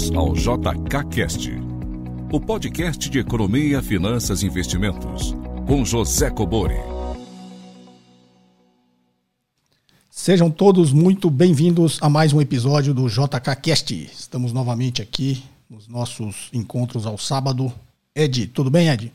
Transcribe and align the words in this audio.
bem-vindos 0.00 0.10
ao 0.16 0.32
JKCast, 0.34 1.50
o 2.32 2.40
podcast 2.40 3.10
de 3.10 3.18
economia, 3.18 3.82
finanças 3.82 4.42
e 4.42 4.46
investimentos, 4.46 5.34
com 5.66 5.84
José 5.84 6.30
Cobori. 6.30 6.76
Sejam 10.08 10.50
todos 10.50 10.92
muito 10.92 11.28
bem-vindos 11.28 11.98
a 12.00 12.08
mais 12.08 12.32
um 12.32 12.40
episódio 12.40 12.94
do 12.94 13.08
JKCast. 13.08 13.94
Estamos 14.04 14.52
novamente 14.52 15.02
aqui 15.02 15.42
nos 15.68 15.86
nossos 15.86 16.48
encontros 16.52 17.04
ao 17.06 17.18
sábado. 17.18 17.70
Ed, 18.14 18.46
tudo 18.48 18.70
bem, 18.70 18.88
Ed? 18.88 19.12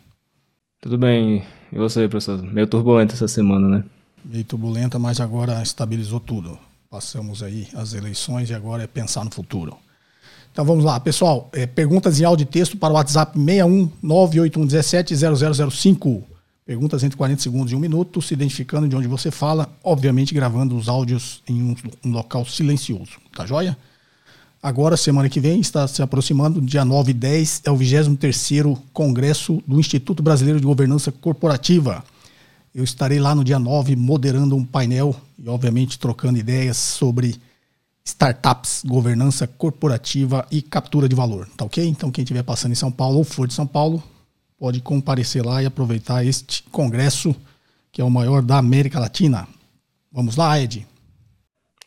Tudo 0.81 0.98
bem. 0.98 1.44
E 1.72 1.77
você, 1.77 2.08
professor? 2.08 2.41
Meio 2.41 2.67
turbulento 2.67 3.16
essa 3.16 3.27
semana, 3.27 3.67
né? 3.67 3.84
Meio 4.23 4.44
turbulenta, 4.44 4.99
mas 4.99 5.20
agora 5.20 5.62
estabilizou 5.63 6.20
tudo. 6.20 6.58
Passamos 6.90 7.41
aí 7.41 7.67
as 7.73 7.94
eleições 7.94 8.49
e 8.49 8.54
agora 8.54 8.84
é 8.84 8.88
pensar 8.88 9.23
no 9.23 9.31
futuro. 9.31 9.77
Então 10.55 10.64
vamos 10.64 10.86
lá, 10.86 10.98
pessoal. 11.02 11.50
É, 11.52 11.66
perguntas 11.66 12.18
em 12.18 12.23
áudio 12.23 12.44
e 12.44 12.45
texto 12.45 12.77
para 12.77 12.94
o 12.94 12.96
WhatsApp 12.96 13.38
61981170005. 13.38 16.23
Perguntas 16.66 17.04
entre 17.04 17.18
40 17.18 17.41
segundos 17.41 17.73
e 17.73 17.76
um 17.76 17.80
minuto, 17.80 18.22
se 18.22 18.34
identificando 18.34 18.88
de 18.88 18.96
onde 18.96 19.05
você 19.05 19.30
fala, 19.30 19.68
obviamente 19.84 20.34
gravando 20.34 20.77
os 20.77 20.88
áudios 20.88 21.44
em 21.46 21.62
um, 21.62 21.76
um 22.05 22.12
local 22.12 22.46
silencioso. 22.46 23.18
Tá 23.36 23.46
joia? 23.46 23.77
Agora, 24.63 24.96
semana 24.96 25.27
que 25.27 25.41
vem, 25.41 25.60
está 25.60 25.86
se 25.90 26.02
aproximando, 26.02 26.62
dia 26.62 26.85
9 26.85 27.12
e 27.12 27.13
10, 27.13 27.63
é 27.66 27.72
o 27.72 27.77
23º 27.77 28.80
Congresso 28.94 29.62
do 29.68 29.77
Instituto 29.77 30.24
Brasileiro 30.24 30.62
de 30.62 30.66
Governança 30.66 31.12
Corporativa. 31.12 32.02
Eu 32.74 32.85
estarei 32.85 33.20
lá 33.20 33.35
no 33.35 33.44
dia 33.44 33.60
9 33.60 33.98
moderando 33.98 34.55
um 34.55 34.63
painel 34.63 35.13
e, 35.38 35.49
obviamente, 35.49 35.99
trocando 35.99 36.40
ideias 36.40 36.77
sobre 36.77 37.35
startups, 38.05 38.84
governança 38.86 39.48
corporativa 39.48 40.46
e 40.52 40.62
captura 40.62 41.10
de 41.10 41.16
valor. 41.16 41.49
Tá 41.57 41.66
ok? 41.66 41.84
Então, 41.85 42.12
quem 42.12 42.24
estiver 42.24 42.43
passando 42.43 42.71
em 42.71 42.76
São 42.76 42.91
Paulo 42.91 43.18
ou 43.18 43.24
for 43.24 43.48
de 43.48 43.54
São 43.54 43.66
Paulo, 43.66 44.02
pode 44.57 44.82
comparecer 44.82 45.46
lá 45.46 45.62
e 45.62 45.66
aproveitar 45.66 46.26
este 46.26 46.63
congresso, 46.63 47.35
que 47.91 48.02
é 48.02 48.04
o 48.04 48.10
maior 48.10 48.41
da 48.41 48.57
América 48.57 48.99
Latina. 48.99 49.48
Vamos 50.12 50.35
lá, 50.35 50.60
Ed? 50.60 50.88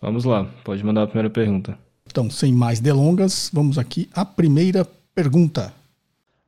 Vamos 0.00 0.24
lá, 0.24 0.44
pode 0.64 0.84
mandar 0.84 1.04
a 1.04 1.06
primeira 1.06 1.30
pergunta. 1.30 1.78
Então, 2.06 2.30
sem 2.30 2.52
mais 2.52 2.80
delongas, 2.80 3.50
vamos 3.52 3.78
aqui 3.78 4.08
à 4.12 4.24
primeira 4.24 4.84
pergunta. 5.14 5.72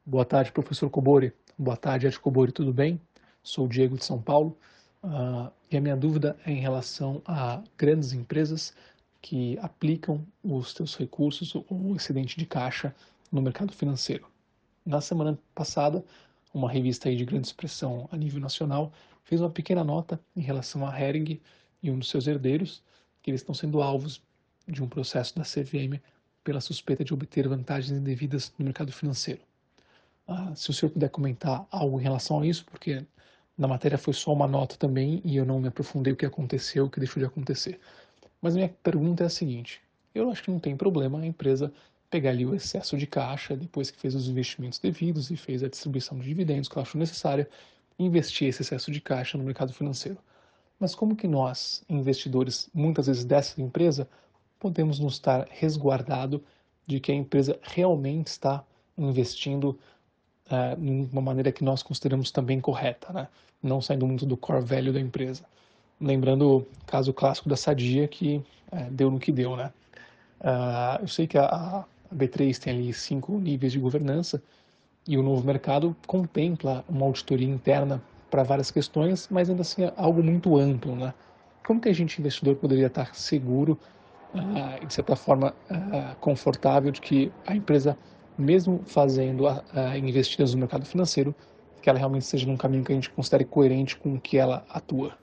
Boa 0.04 0.24
tarde, 0.24 0.52
professor 0.52 0.90
Cobori. 0.90 1.32
Boa 1.58 1.76
tarde, 1.76 2.06
Ed 2.06 2.18
Cobori, 2.18 2.52
tudo 2.52 2.72
bem? 2.72 3.00
sou 3.42 3.66
o 3.66 3.68
Diego 3.68 3.96
de 3.96 4.04
São 4.04 4.20
Paulo, 4.20 4.56
uh, 5.02 5.50
e 5.70 5.76
a 5.76 5.80
minha 5.80 5.96
dúvida 5.96 6.36
é 6.44 6.52
em 6.52 6.60
relação 6.60 7.22
a 7.26 7.62
grandes 7.76 8.12
empresas 8.12 8.72
que 9.20 9.58
aplicam 9.58 10.26
os 10.42 10.72
seus 10.72 10.96
recursos 10.96 11.54
ou 11.54 11.94
excedente 11.94 12.38
de 12.38 12.46
caixa 12.46 12.94
no 13.30 13.42
mercado 13.42 13.72
financeiro. 13.72 14.26
Na 14.84 15.00
semana 15.00 15.38
passada, 15.54 16.04
uma 16.52 16.70
revista 16.70 17.08
aí 17.08 17.16
de 17.16 17.24
grande 17.24 17.46
expressão 17.46 18.08
a 18.10 18.16
nível 18.16 18.40
nacional 18.40 18.92
fez 19.24 19.40
uma 19.40 19.50
pequena 19.50 19.84
nota 19.84 20.20
em 20.34 20.40
relação 20.40 20.86
a 20.86 21.00
Hering 21.00 21.40
e 21.82 21.90
um 21.90 21.98
dos 21.98 22.08
seus 22.08 22.26
herdeiros, 22.26 22.82
que 23.22 23.30
eles 23.30 23.40
estão 23.40 23.54
sendo 23.54 23.82
alvos 23.82 24.22
de 24.66 24.82
um 24.82 24.88
processo 24.88 25.36
da 25.36 25.44
CVM 25.44 26.00
pela 26.42 26.60
suspeita 26.60 27.04
de 27.04 27.12
obter 27.12 27.46
vantagens 27.46 27.96
indevidas 27.98 28.52
no 28.58 28.64
mercado 28.64 28.92
financeiro. 28.92 29.42
Ah, 30.26 30.54
se 30.54 30.70
o 30.70 30.72
senhor 30.72 30.90
puder 30.90 31.10
comentar 31.10 31.66
algo 31.70 32.00
em 32.00 32.02
relação 32.02 32.40
a 32.40 32.46
isso, 32.46 32.64
porque 32.64 33.04
na 33.56 33.68
matéria 33.68 33.98
foi 33.98 34.14
só 34.14 34.32
uma 34.32 34.46
nota 34.46 34.76
também 34.76 35.20
e 35.24 35.36
eu 35.36 35.44
não 35.44 35.60
me 35.60 35.68
aprofundei 35.68 36.12
o 36.12 36.16
que 36.16 36.24
aconteceu, 36.24 36.86
o 36.86 36.90
que 36.90 36.98
deixou 36.98 37.20
de 37.20 37.26
acontecer. 37.26 37.78
Mas 38.40 38.54
minha 38.54 38.68
pergunta 38.82 39.22
é 39.22 39.26
a 39.26 39.30
seguinte: 39.30 39.80
eu 40.14 40.30
acho 40.30 40.42
que 40.42 40.50
não 40.50 40.58
tem 40.58 40.76
problema 40.76 41.18
a 41.18 41.26
empresa 41.26 41.72
pegar 42.10 42.30
ali 42.30 42.44
o 42.44 42.54
excesso 42.54 42.96
de 42.96 43.06
caixa 43.06 43.56
depois 43.56 43.90
que 43.90 43.98
fez 43.98 44.14
os 44.14 44.28
investimentos 44.28 44.78
devidos 44.78 45.30
e 45.30 45.36
fez 45.36 45.62
a 45.62 45.68
distribuição 45.68 46.18
de 46.18 46.24
dividendos 46.24 46.68
que 46.68 46.76
ela 46.76 46.82
achou 46.82 46.98
necessária, 46.98 47.48
investir 47.98 48.48
esse 48.48 48.62
excesso 48.62 48.90
de 48.90 49.00
caixa 49.00 49.38
no 49.38 49.44
mercado 49.44 49.72
financeiro. 49.72 50.18
Mas 50.78 50.94
como 50.94 51.14
que 51.14 51.28
nós, 51.28 51.84
investidores, 51.88 52.68
muitas 52.74 53.06
vezes 53.06 53.24
dessa 53.24 53.60
empresa, 53.60 54.08
podemos 54.58 54.98
nos 54.98 55.14
estar 55.14 55.46
resguardado 55.50 56.42
de 56.86 56.98
que 56.98 57.12
a 57.12 57.14
empresa 57.14 57.58
realmente 57.62 58.28
está 58.28 58.64
investindo 58.96 59.78
uh, 60.46 60.76
de 60.80 61.12
uma 61.12 61.22
maneira 61.22 61.52
que 61.52 61.62
nós 61.62 61.82
consideramos 61.82 62.30
também 62.30 62.60
correta, 62.60 63.12
né? 63.12 63.28
não 63.62 63.80
saindo 63.80 64.06
muito 64.06 64.26
do 64.26 64.36
core 64.36 64.64
value 64.64 64.92
da 64.92 65.00
empresa. 65.00 65.44
Lembrando 66.00 66.58
o 66.58 66.66
caso 66.86 67.12
clássico 67.12 67.48
da 67.48 67.56
Sadia, 67.56 68.08
que 68.08 68.42
é, 68.72 68.84
deu 68.90 69.10
no 69.10 69.18
que 69.18 69.30
deu. 69.30 69.56
Né? 69.56 69.72
Uh, 70.40 71.02
eu 71.02 71.08
sei 71.08 71.26
que 71.26 71.36
a, 71.36 71.44
a 71.44 71.84
B3 72.14 72.58
tem 72.58 72.72
ali 72.72 72.92
cinco 72.92 73.38
níveis 73.38 73.72
de 73.72 73.78
governança 73.78 74.42
e 75.06 75.18
o 75.18 75.22
novo 75.22 75.46
mercado 75.46 75.94
contempla 76.06 76.84
uma 76.88 77.04
auditoria 77.04 77.48
interna 77.48 78.02
para 78.30 78.42
várias 78.42 78.70
questões, 78.70 79.28
mas 79.30 79.50
ainda 79.50 79.62
assim 79.62 79.84
é 79.84 79.92
algo 79.96 80.22
muito 80.22 80.56
amplo. 80.56 80.94
Né? 80.94 81.12
Como 81.66 81.80
que 81.80 81.88
a 81.88 81.92
gente, 81.92 82.18
investidor, 82.18 82.56
poderia 82.56 82.86
estar 82.86 83.14
seguro 83.14 83.78
uh, 84.34 84.82
e, 84.82 84.86
de 84.86 84.94
certa 84.94 85.16
forma, 85.16 85.54
uh, 85.70 86.16
confortável 86.20 86.90
de 86.90 87.00
que 87.00 87.32
a 87.46 87.54
empresa, 87.54 87.98
mesmo 88.38 88.80
fazendo 88.86 89.44
investidas 89.96 90.54
no 90.54 90.60
mercado 90.60 90.86
financeiro, 90.86 91.34
que 91.82 91.90
ela 91.90 91.98
realmente 91.98 92.24
seja 92.24 92.46
num 92.46 92.56
caminho 92.56 92.84
que 92.84 92.92
a 92.92 92.94
gente 92.94 93.10
considere 93.10 93.44
coerente 93.44 93.96
com 93.96 94.14
o 94.14 94.20
que 94.20 94.38
ela 94.38 94.64
atua. 94.68 95.18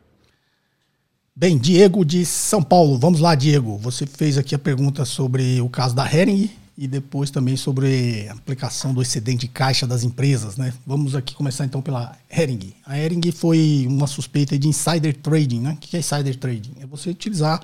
Bem, 1.40 1.56
Diego 1.56 2.03
de 2.03 2.25
São 2.25 2.64
Paulo, 2.64 2.98
vamos 2.98 3.20
lá, 3.20 3.36
Diego. 3.36 3.78
Você 3.78 4.08
fez 4.08 4.40
aqui 4.40 4.56
a 4.56 4.58
pergunta 4.58 5.06
sobre 5.06 5.62
o 5.62 5.70
caso 5.70 5.94
da 5.94 6.12
Hering 6.12 6.50
e 6.75 6.88
depois 6.88 7.30
também 7.30 7.56
sobre 7.56 8.28
a 8.28 8.34
aplicação 8.34 8.92
do 8.92 9.03
excedente 9.03 9.42
de 9.42 9.48
caixa 9.48 9.86
das 9.86 10.03
empresas, 10.03 10.58
né? 10.58 10.74
Vamos 10.84 11.14
aqui 11.14 11.36
começar 11.36 11.64
então 11.64 11.80
pela 11.80 12.18
Hering. 12.28 12.74
A 12.84 12.98
Hering 12.98 13.31
foi 13.31 13.86
uma 13.88 14.08
suspeita 14.08 14.58
de 14.58 14.68
insider 14.68 15.16
trading, 15.16 15.59
né? 15.59 15.74
O 15.74 15.75
que 15.75 15.96
é 15.96 16.00
insider 16.00 16.36
trading? 16.38 16.72
É 16.81 16.88
você 16.88 17.12
utilizar 17.12 17.64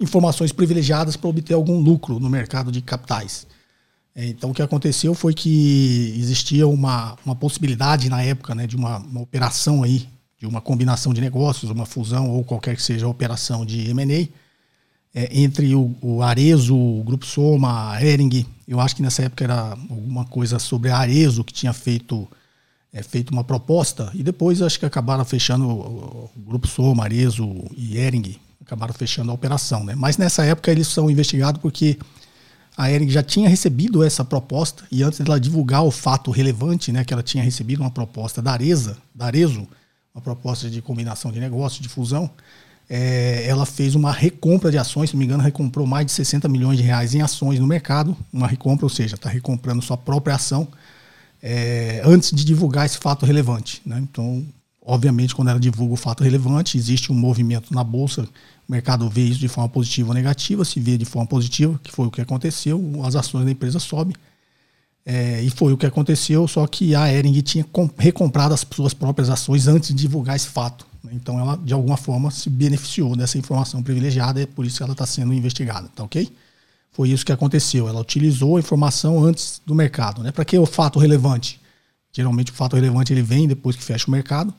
informações 0.00 0.50
privilegiadas 0.50 1.16
para 1.16 1.28
obter 1.28 1.52
algum 1.52 1.78
lucro 1.78 2.18
no 2.18 2.30
mercado 2.30 2.72
de 2.72 2.80
capitais. 2.80 3.46
É, 4.14 4.24
então, 4.24 4.52
o 4.52 4.54
que 4.54 4.62
aconteceu 4.62 5.12
foi 5.12 5.34
que 5.34 6.14
existia 6.16 6.66
uma, 6.66 7.14
uma 7.26 7.36
possibilidade 7.36 8.08
na 8.08 8.22
época 8.22 8.54
né, 8.54 8.66
de 8.66 8.74
uma, 8.74 9.00
uma 9.00 9.20
operação 9.20 9.82
aí, 9.82 10.08
uma 10.46 10.60
combinação 10.60 11.12
de 11.12 11.20
negócios, 11.20 11.70
uma 11.70 11.86
fusão 11.86 12.30
ou 12.30 12.44
qualquer 12.44 12.76
que 12.76 12.82
seja 12.82 13.06
a 13.06 13.08
operação 13.08 13.64
de 13.64 13.90
M&A 13.90 14.28
é, 15.16 15.30
entre 15.32 15.74
o, 15.74 15.96
o 16.02 16.22
Arezo, 16.22 16.76
o 16.76 17.02
Grupo 17.02 17.24
Soma, 17.24 17.92
a 17.92 18.04
Hering. 18.04 18.44
Eu 18.68 18.78
acho 18.78 18.94
que 18.94 19.02
nessa 19.02 19.22
época 19.22 19.44
era 19.44 19.70
alguma 19.70 20.26
coisa 20.26 20.58
sobre 20.58 20.90
a 20.90 20.98
Arezo 20.98 21.42
que 21.42 21.54
tinha 21.54 21.72
feito, 21.72 22.28
é, 22.92 23.02
feito 23.02 23.30
uma 23.30 23.42
proposta 23.42 24.10
e 24.14 24.22
depois 24.22 24.60
acho 24.60 24.78
que 24.78 24.84
acabaram 24.84 25.24
fechando 25.24 25.66
o, 25.66 26.30
o 26.36 26.40
Grupo 26.40 26.66
Soma, 26.66 27.04
Arezo 27.04 27.48
e 27.74 27.96
Hering, 27.96 28.36
acabaram 28.60 28.92
fechando 28.92 29.30
a 29.30 29.34
operação. 29.34 29.84
Né? 29.84 29.94
Mas 29.94 30.18
nessa 30.18 30.44
época 30.44 30.70
eles 30.70 30.86
são 30.88 31.10
investigados 31.10 31.62
porque 31.62 31.98
a 32.76 32.90
Ering 32.90 33.08
já 33.08 33.22
tinha 33.22 33.48
recebido 33.48 34.04
essa 34.04 34.22
proposta 34.22 34.84
e 34.92 35.02
antes 35.02 35.18
dela 35.20 35.40
divulgar 35.40 35.82
o 35.82 35.90
fato 35.90 36.30
relevante, 36.30 36.92
né, 36.92 37.04
que 37.06 37.14
ela 37.14 37.22
tinha 37.22 37.42
recebido 37.42 37.80
uma 37.80 37.90
proposta 37.90 38.42
da 38.42 38.52
Areza, 38.52 38.98
da 39.14 39.24
Arezo, 39.24 39.66
uma 40.16 40.22
proposta 40.22 40.70
de 40.70 40.80
combinação 40.80 41.30
de 41.30 41.38
negócios, 41.38 41.80
de 41.80 41.88
fusão, 41.88 42.30
é, 42.88 43.44
ela 43.46 43.66
fez 43.66 43.94
uma 43.94 44.10
recompra 44.10 44.70
de 44.70 44.78
ações, 44.78 45.10
se 45.10 45.16
não 45.16 45.20
me 45.20 45.26
engano, 45.26 45.42
recomprou 45.42 45.86
mais 45.86 46.06
de 46.06 46.12
60 46.12 46.48
milhões 46.48 46.78
de 46.78 46.82
reais 46.82 47.14
em 47.14 47.20
ações 47.20 47.60
no 47.60 47.66
mercado, 47.66 48.16
uma 48.32 48.46
recompra, 48.46 48.86
ou 48.86 48.90
seja, 48.90 49.14
está 49.14 49.28
recomprando 49.28 49.82
sua 49.82 49.96
própria 49.96 50.36
ação 50.36 50.66
é, 51.42 52.00
antes 52.04 52.32
de 52.32 52.44
divulgar 52.44 52.86
esse 52.86 52.98
fato 52.98 53.26
relevante. 53.26 53.82
Né? 53.84 53.98
Então, 54.00 54.44
obviamente, 54.80 55.34
quando 55.34 55.48
ela 55.48 55.60
divulga 55.60 55.94
o 55.94 55.96
fato 55.96 56.24
relevante, 56.24 56.78
existe 56.78 57.12
um 57.12 57.14
movimento 57.14 57.74
na 57.74 57.84
bolsa 57.84 58.26
o 58.68 58.72
mercado 58.72 59.08
vê 59.08 59.22
isso 59.22 59.38
de 59.38 59.48
forma 59.48 59.68
positiva 59.68 60.08
ou 60.08 60.14
negativa, 60.14 60.64
se 60.64 60.80
vê 60.80 60.98
de 60.98 61.04
forma 61.04 61.26
positiva, 61.26 61.78
que 61.82 61.92
foi 61.92 62.06
o 62.06 62.10
que 62.10 62.20
aconteceu, 62.20 62.82
as 63.04 63.14
ações 63.14 63.44
da 63.44 63.50
empresa 63.50 63.78
sobem. 63.78 64.14
É, 65.08 65.40
e 65.40 65.48
foi 65.50 65.72
o 65.72 65.76
que 65.76 65.86
aconteceu, 65.86 66.48
só 66.48 66.66
que 66.66 66.92
a 66.92 67.12
Ering 67.12 67.40
tinha 67.40 67.64
recomprado 67.96 68.52
as 68.52 68.66
suas 68.68 68.92
próprias 68.92 69.30
ações 69.30 69.68
antes 69.68 69.90
de 69.90 69.94
divulgar 69.94 70.34
esse 70.34 70.48
fato. 70.48 70.84
Né? 71.04 71.12
Então 71.14 71.38
ela, 71.38 71.56
de 71.56 71.72
alguma 71.72 71.96
forma, 71.96 72.28
se 72.32 72.50
beneficiou 72.50 73.14
dessa 73.14 73.38
informação 73.38 73.82
privilegiada, 73.84 74.42
é 74.42 74.46
por 74.46 74.66
isso 74.66 74.78
que 74.78 74.82
ela 74.82 74.92
está 74.92 75.06
sendo 75.06 75.32
investigada, 75.32 75.88
tá 75.94 76.02
ok? 76.02 76.28
Foi 76.90 77.08
isso 77.08 77.24
que 77.24 77.30
aconteceu. 77.30 77.88
Ela 77.88 78.00
utilizou 78.00 78.56
a 78.56 78.60
informação 78.60 79.22
antes 79.22 79.60
do 79.64 79.76
mercado. 79.76 80.24
Né? 80.24 80.32
Para 80.32 80.44
que 80.44 80.58
o 80.58 80.66
fato 80.66 80.98
relevante? 80.98 81.60
Geralmente 82.12 82.50
o 82.50 82.54
fato 82.54 82.74
relevante 82.74 83.12
ele 83.12 83.22
vem 83.22 83.46
depois 83.46 83.76
que 83.76 83.84
fecha 83.84 84.08
o 84.08 84.10
mercado 84.10 84.52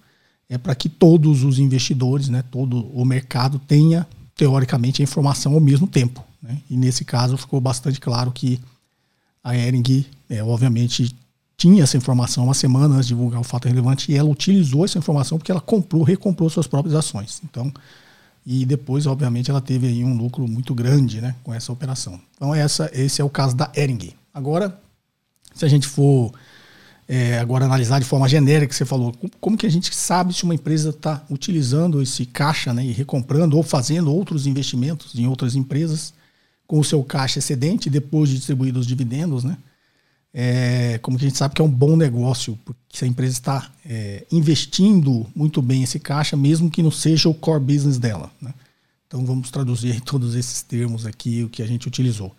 é 0.49 0.57
para 0.57 0.73
que 0.75 0.87
todos 0.87 1.43
os 1.43 1.59
investidores, 1.59 2.29
né, 2.29 2.43
todo 2.49 2.87
o 2.93 3.03
mercado 3.03 3.59
tenha, 3.59 4.07
teoricamente, 4.35 5.01
a 5.01 5.03
informação 5.03 5.53
ao 5.53 5.59
mesmo 5.59 5.87
tempo. 5.87 6.23
Né? 6.41 6.59
E 6.69 6.77
nesse 6.77 7.03
caso 7.03 7.37
ficou 7.37 7.59
bastante 7.59 7.99
claro 7.99 8.31
que 8.31 8.59
a 9.47 9.55
Ering, 9.55 10.05
é, 10.29 10.43
obviamente, 10.43 11.15
tinha 11.55 11.81
essa 11.81 11.95
informação 11.95 12.43
uma 12.43 12.53
semana 12.53 12.95
antes 12.95 13.07
de 13.07 13.13
divulgar 13.13 13.39
o 13.39 13.45
fato 13.45 13.65
relevante 13.65 14.11
e 14.11 14.15
ela 14.15 14.29
utilizou 14.29 14.83
essa 14.83 14.97
informação 14.97 15.37
porque 15.37 15.49
ela 15.51 15.61
comprou, 15.61 16.03
recomprou 16.03 16.49
suas 16.49 16.67
próprias 16.67 16.93
ações. 16.93 17.41
Então, 17.45 17.71
e 18.45 18.65
depois, 18.65 19.05
obviamente, 19.07 19.49
ela 19.49 19.61
teve 19.61 19.87
aí 19.87 20.03
um 20.03 20.17
lucro 20.17 20.45
muito 20.49 20.75
grande 20.75 21.21
né, 21.21 21.33
com 21.45 21.53
essa 21.53 21.71
operação. 21.71 22.19
Então, 22.35 22.53
essa, 22.53 22.91
esse 22.93 23.21
é 23.21 23.23
o 23.23 23.29
caso 23.29 23.55
da 23.55 23.71
Ering. 23.73 24.11
Agora, 24.33 24.77
se 25.55 25.63
a 25.63 25.69
gente 25.69 25.87
for 25.87 26.33
é, 27.07 27.39
agora 27.39 27.63
analisar 27.63 27.99
de 27.99 28.05
forma 28.05 28.27
genérica, 28.27 28.73
você 28.73 28.83
falou, 28.83 29.15
como 29.39 29.57
que 29.57 29.65
a 29.65 29.71
gente 29.71 29.95
sabe 29.95 30.33
se 30.33 30.43
uma 30.43 30.55
empresa 30.55 30.89
está 30.89 31.23
utilizando 31.29 32.01
esse 32.01 32.25
caixa 32.25 32.73
né, 32.73 32.83
e 32.83 32.91
recomprando 32.91 33.55
ou 33.55 33.63
fazendo 33.63 34.13
outros 34.13 34.45
investimentos 34.45 35.15
em 35.17 35.25
outras 35.25 35.55
empresas 35.55 36.13
com 36.67 36.79
o 36.79 36.83
seu 36.83 37.03
caixa 37.03 37.39
excedente 37.39 37.89
depois 37.89 38.29
de 38.29 38.35
distribuir 38.35 38.75
os 38.77 38.85
dividendos, 38.85 39.43
né? 39.43 39.57
É, 40.39 40.99
como 41.01 41.17
que 41.17 41.25
a 41.25 41.29
gente 41.29 41.37
sabe 41.37 41.55
que 41.55 41.61
é 41.61 41.65
um 41.65 41.71
bom 41.71 41.95
negócio, 41.95 42.59
porque 42.63 43.03
a 43.03 43.07
empresa 43.07 43.33
está 43.33 43.71
é, 43.83 44.23
investindo 44.31 45.25
muito 45.35 45.63
bem 45.63 45.81
esse 45.81 45.99
caixa, 45.99 46.37
mesmo 46.37 46.69
que 46.69 46.83
não 46.83 46.91
seja 46.91 47.27
o 47.27 47.33
core 47.33 47.63
business 47.63 47.97
dela. 47.97 48.29
Né? 48.39 48.53
Então 49.07 49.25
vamos 49.25 49.49
traduzir 49.49 49.99
todos 50.05 50.35
esses 50.35 50.61
termos 50.61 51.07
aqui, 51.07 51.43
o 51.43 51.49
que 51.49 51.63
a 51.63 51.65
gente 51.65 51.87
utilizou. 51.87 52.35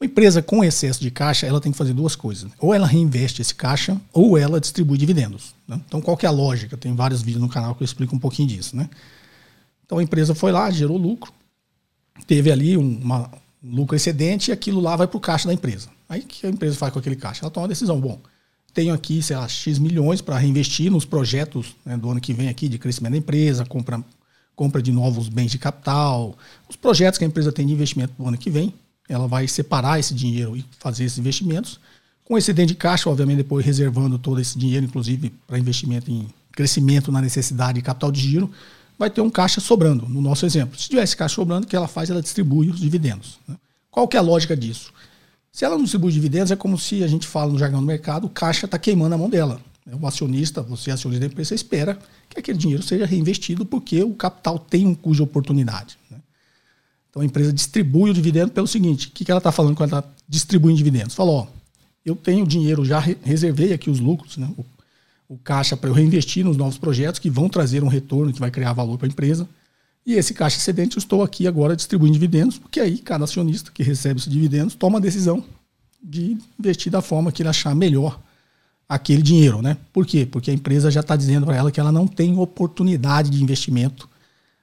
Uma 0.00 0.06
empresa 0.06 0.40
com 0.40 0.62
excesso 0.62 1.00
de 1.00 1.10
caixa, 1.10 1.46
ela 1.46 1.60
tem 1.60 1.72
que 1.72 1.78
fazer 1.78 1.92
duas 1.92 2.14
coisas. 2.14 2.50
Ou 2.58 2.72
ela 2.72 2.86
reinveste 2.86 3.42
esse 3.42 3.54
caixa, 3.54 4.00
ou 4.12 4.38
ela 4.38 4.60
distribui 4.60 4.96
dividendos. 4.96 5.52
Né? 5.66 5.80
Então 5.88 6.00
qual 6.00 6.16
que 6.16 6.26
é 6.26 6.28
a 6.28 6.32
lógica? 6.32 6.76
Tem 6.76 6.94
vários 6.94 7.20
vídeos 7.20 7.42
no 7.42 7.48
canal 7.48 7.74
que 7.74 7.82
eu 7.82 7.84
explico 7.84 8.14
um 8.14 8.18
pouquinho 8.18 8.48
disso. 8.48 8.76
Né? 8.76 8.88
Então 9.84 9.98
a 9.98 10.02
empresa 10.02 10.36
foi 10.36 10.52
lá, 10.52 10.70
gerou 10.70 10.96
lucro, 10.96 11.32
teve 12.26 12.52
ali 12.52 12.76
uma, 12.76 13.22
um 13.24 13.39
lucro 13.62 13.96
excedente 13.96 14.50
e 14.50 14.52
aquilo 14.52 14.80
lá 14.80 14.96
vai 14.96 15.06
para 15.06 15.16
o 15.16 15.20
caixa 15.20 15.46
da 15.46 15.54
empresa. 15.54 15.88
Aí 16.08 16.20
o 16.20 16.26
que 16.26 16.46
a 16.46 16.50
empresa 16.50 16.76
faz 16.76 16.92
com 16.92 16.98
aquele 16.98 17.16
caixa? 17.16 17.44
Ela 17.44 17.50
toma 17.50 17.64
uma 17.64 17.68
decisão. 17.68 18.00
Bom, 18.00 18.18
tenho 18.72 18.94
aqui, 18.94 19.22
sei 19.22 19.36
lá, 19.36 19.46
X 19.48 19.78
milhões 19.78 20.20
para 20.20 20.38
reinvestir 20.38 20.90
nos 20.90 21.04
projetos 21.04 21.74
né, 21.84 21.96
do 21.96 22.10
ano 22.10 22.20
que 22.20 22.32
vem 22.32 22.48
aqui 22.48 22.68
de 22.68 22.78
crescimento 22.78 23.12
da 23.12 23.18
empresa, 23.18 23.64
compra, 23.64 24.02
compra 24.54 24.80
de 24.80 24.92
novos 24.92 25.28
bens 25.28 25.50
de 25.50 25.58
capital, 25.58 26.36
os 26.68 26.76
projetos 26.76 27.18
que 27.18 27.24
a 27.24 27.28
empresa 27.28 27.52
tem 27.52 27.66
de 27.66 27.72
investimento 27.72 28.14
do 28.16 28.26
ano 28.26 28.38
que 28.38 28.50
vem, 28.50 28.72
ela 29.08 29.26
vai 29.26 29.48
separar 29.48 29.98
esse 29.98 30.14
dinheiro 30.14 30.56
e 30.56 30.64
fazer 30.78 31.04
esses 31.04 31.18
investimentos. 31.18 31.80
Com 32.24 32.38
excedente 32.38 32.68
de 32.68 32.74
caixa, 32.76 33.10
obviamente, 33.10 33.38
depois 33.38 33.66
reservando 33.66 34.18
todo 34.18 34.40
esse 34.40 34.56
dinheiro, 34.56 34.86
inclusive 34.86 35.32
para 35.46 35.58
investimento 35.58 36.10
em 36.10 36.28
crescimento 36.52 37.10
na 37.10 37.20
necessidade 37.20 37.74
de 37.74 37.82
capital 37.82 38.12
de 38.12 38.20
giro, 38.20 38.50
vai 39.00 39.08
ter 39.08 39.22
um 39.22 39.30
caixa 39.30 39.62
sobrando, 39.62 40.06
no 40.06 40.20
nosso 40.20 40.44
exemplo. 40.44 40.78
Se 40.78 40.90
tiver 40.90 41.02
esse 41.02 41.16
caixa 41.16 41.36
sobrando, 41.36 41.64
o 41.64 41.66
que 41.66 41.74
ela 41.74 41.88
faz? 41.88 42.10
Ela 42.10 42.20
distribui 42.20 42.68
os 42.68 42.78
dividendos. 42.78 43.38
Né? 43.48 43.56
Qual 43.90 44.06
que 44.06 44.14
é 44.14 44.20
a 44.20 44.22
lógica 44.22 44.54
disso? 44.54 44.92
Se 45.50 45.64
ela 45.64 45.74
não 45.74 45.84
distribui 45.84 46.12
dividendos, 46.12 46.50
é 46.50 46.56
como 46.56 46.78
se 46.78 47.02
a 47.02 47.06
gente 47.06 47.26
fala 47.26 47.50
no 47.50 47.58
jargão 47.58 47.80
do 47.80 47.86
mercado, 47.86 48.26
o 48.26 48.28
caixa 48.28 48.66
está 48.66 48.78
queimando 48.78 49.14
a 49.14 49.18
mão 49.18 49.30
dela. 49.30 49.58
O 49.98 50.06
acionista, 50.06 50.60
você 50.60 50.90
é 50.90 50.92
acionista 50.92 51.26
da 51.26 51.32
empresa, 51.32 51.54
espera 51.54 51.98
que 52.28 52.38
aquele 52.38 52.58
dinheiro 52.58 52.82
seja 52.82 53.06
reinvestido 53.06 53.64
porque 53.64 54.02
o 54.02 54.12
capital 54.12 54.58
tem 54.58 54.86
um 54.86 54.94
custo 54.94 55.16
de 55.16 55.22
oportunidade. 55.22 55.96
Né? 56.10 56.18
Então 57.08 57.22
a 57.22 57.24
empresa 57.24 57.54
distribui 57.54 58.10
o 58.10 58.14
dividendo 58.14 58.52
pelo 58.52 58.66
seguinte: 58.66 59.08
o 59.08 59.10
que, 59.12 59.30
ela 59.30 59.38
está 59.38 59.50
falando 59.50 59.74
quando 59.74 59.92
ela 59.92 60.00
está 60.00 60.12
distribuindo 60.28 60.76
dividendos? 60.76 61.14
Falou, 61.14 61.36
ó, 61.36 61.46
eu 62.04 62.14
tenho 62.14 62.46
dinheiro, 62.46 62.84
já 62.84 62.98
reservei 62.98 63.72
aqui 63.72 63.88
os 63.88 63.98
lucros, 63.98 64.36
né? 64.36 64.46
O, 65.30 65.38
caixa 65.38 65.76
para 65.76 65.88
eu 65.88 65.94
reinvestir 65.94 66.44
nos 66.44 66.56
novos 66.56 66.76
projetos 66.76 67.20
que 67.20 67.30
vão 67.30 67.48
trazer 67.48 67.84
um 67.84 67.88
retorno, 67.88 68.32
que 68.32 68.40
vai 68.40 68.50
criar 68.50 68.72
valor 68.72 68.98
para 68.98 69.06
a 69.06 69.10
empresa. 69.10 69.48
E 70.04 70.14
esse 70.14 70.34
caixa 70.34 70.56
excedente 70.56 70.96
eu 70.96 70.98
estou 70.98 71.22
aqui 71.22 71.46
agora 71.46 71.76
distribuindo 71.76 72.14
dividendos, 72.14 72.58
porque 72.58 72.80
aí 72.80 72.98
cada 72.98 73.24
acionista 73.24 73.70
que 73.70 73.82
recebe 73.82 74.18
esses 74.18 74.32
dividendos 74.32 74.74
toma 74.74 74.98
a 74.98 75.00
decisão 75.00 75.44
de 76.02 76.36
investir 76.58 76.90
da 76.90 77.00
forma 77.00 77.30
que 77.30 77.42
ele 77.42 77.48
achar 77.48 77.74
melhor 77.74 78.20
aquele 78.88 79.22
dinheiro, 79.22 79.62
né? 79.62 79.76
Por 79.92 80.04
quê? 80.04 80.26
Porque 80.26 80.50
a 80.50 80.54
empresa 80.54 80.90
já 80.90 81.00
está 81.00 81.14
dizendo 81.14 81.46
para 81.46 81.54
ela 81.54 81.70
que 81.70 81.78
ela 81.78 81.92
não 81.92 82.08
tem 82.08 82.36
oportunidade 82.36 83.30
de 83.30 83.40
investimento 83.40 84.08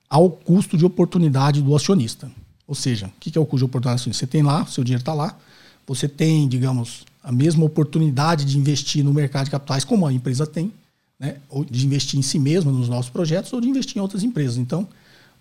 ao 0.10 0.30
custo 0.30 0.78
de 0.78 0.86
oportunidade 0.86 1.62
do 1.62 1.74
acionista. 1.76 2.30
Ou 2.68 2.76
seja, 2.76 3.08
o 3.08 3.12
que 3.20 3.38
é 3.38 3.42
o 3.42 3.46
custo 3.46 3.60
de 3.60 3.66
oportunidade 3.66 4.00
do 4.00 4.02
acionista? 4.02 4.26
Você 4.26 4.28
tem 4.28 4.44
lá, 4.44 4.66
seu 4.66 4.84
dinheiro 4.84 5.02
está 5.02 5.14
lá, 5.14 5.38
você 5.86 6.10
tem, 6.10 6.46
digamos, 6.48 7.06
a 7.28 7.32
mesma 7.32 7.66
oportunidade 7.66 8.46
de 8.46 8.58
investir 8.58 9.04
no 9.04 9.14
mercado 9.14 9.46
de 9.46 9.52
capitais 9.52 9.84
como 9.84 10.08
a 10.08 10.14
empresa 10.14 10.48
tem, 10.48 10.72
né? 11.20 11.36
Ou 11.50 11.66
de 11.66 11.86
investir 11.86 12.18
em 12.18 12.22
si 12.22 12.40
mesma 12.40 12.72
nos 12.72 12.88
nossos 12.88 13.12
projetos 13.12 13.52
ou 13.52 13.60
de 13.60 13.68
investir 13.68 13.98
em 13.98 14.00
outras 14.00 14.24
empresas. 14.24 14.56
Então, 14.56 14.88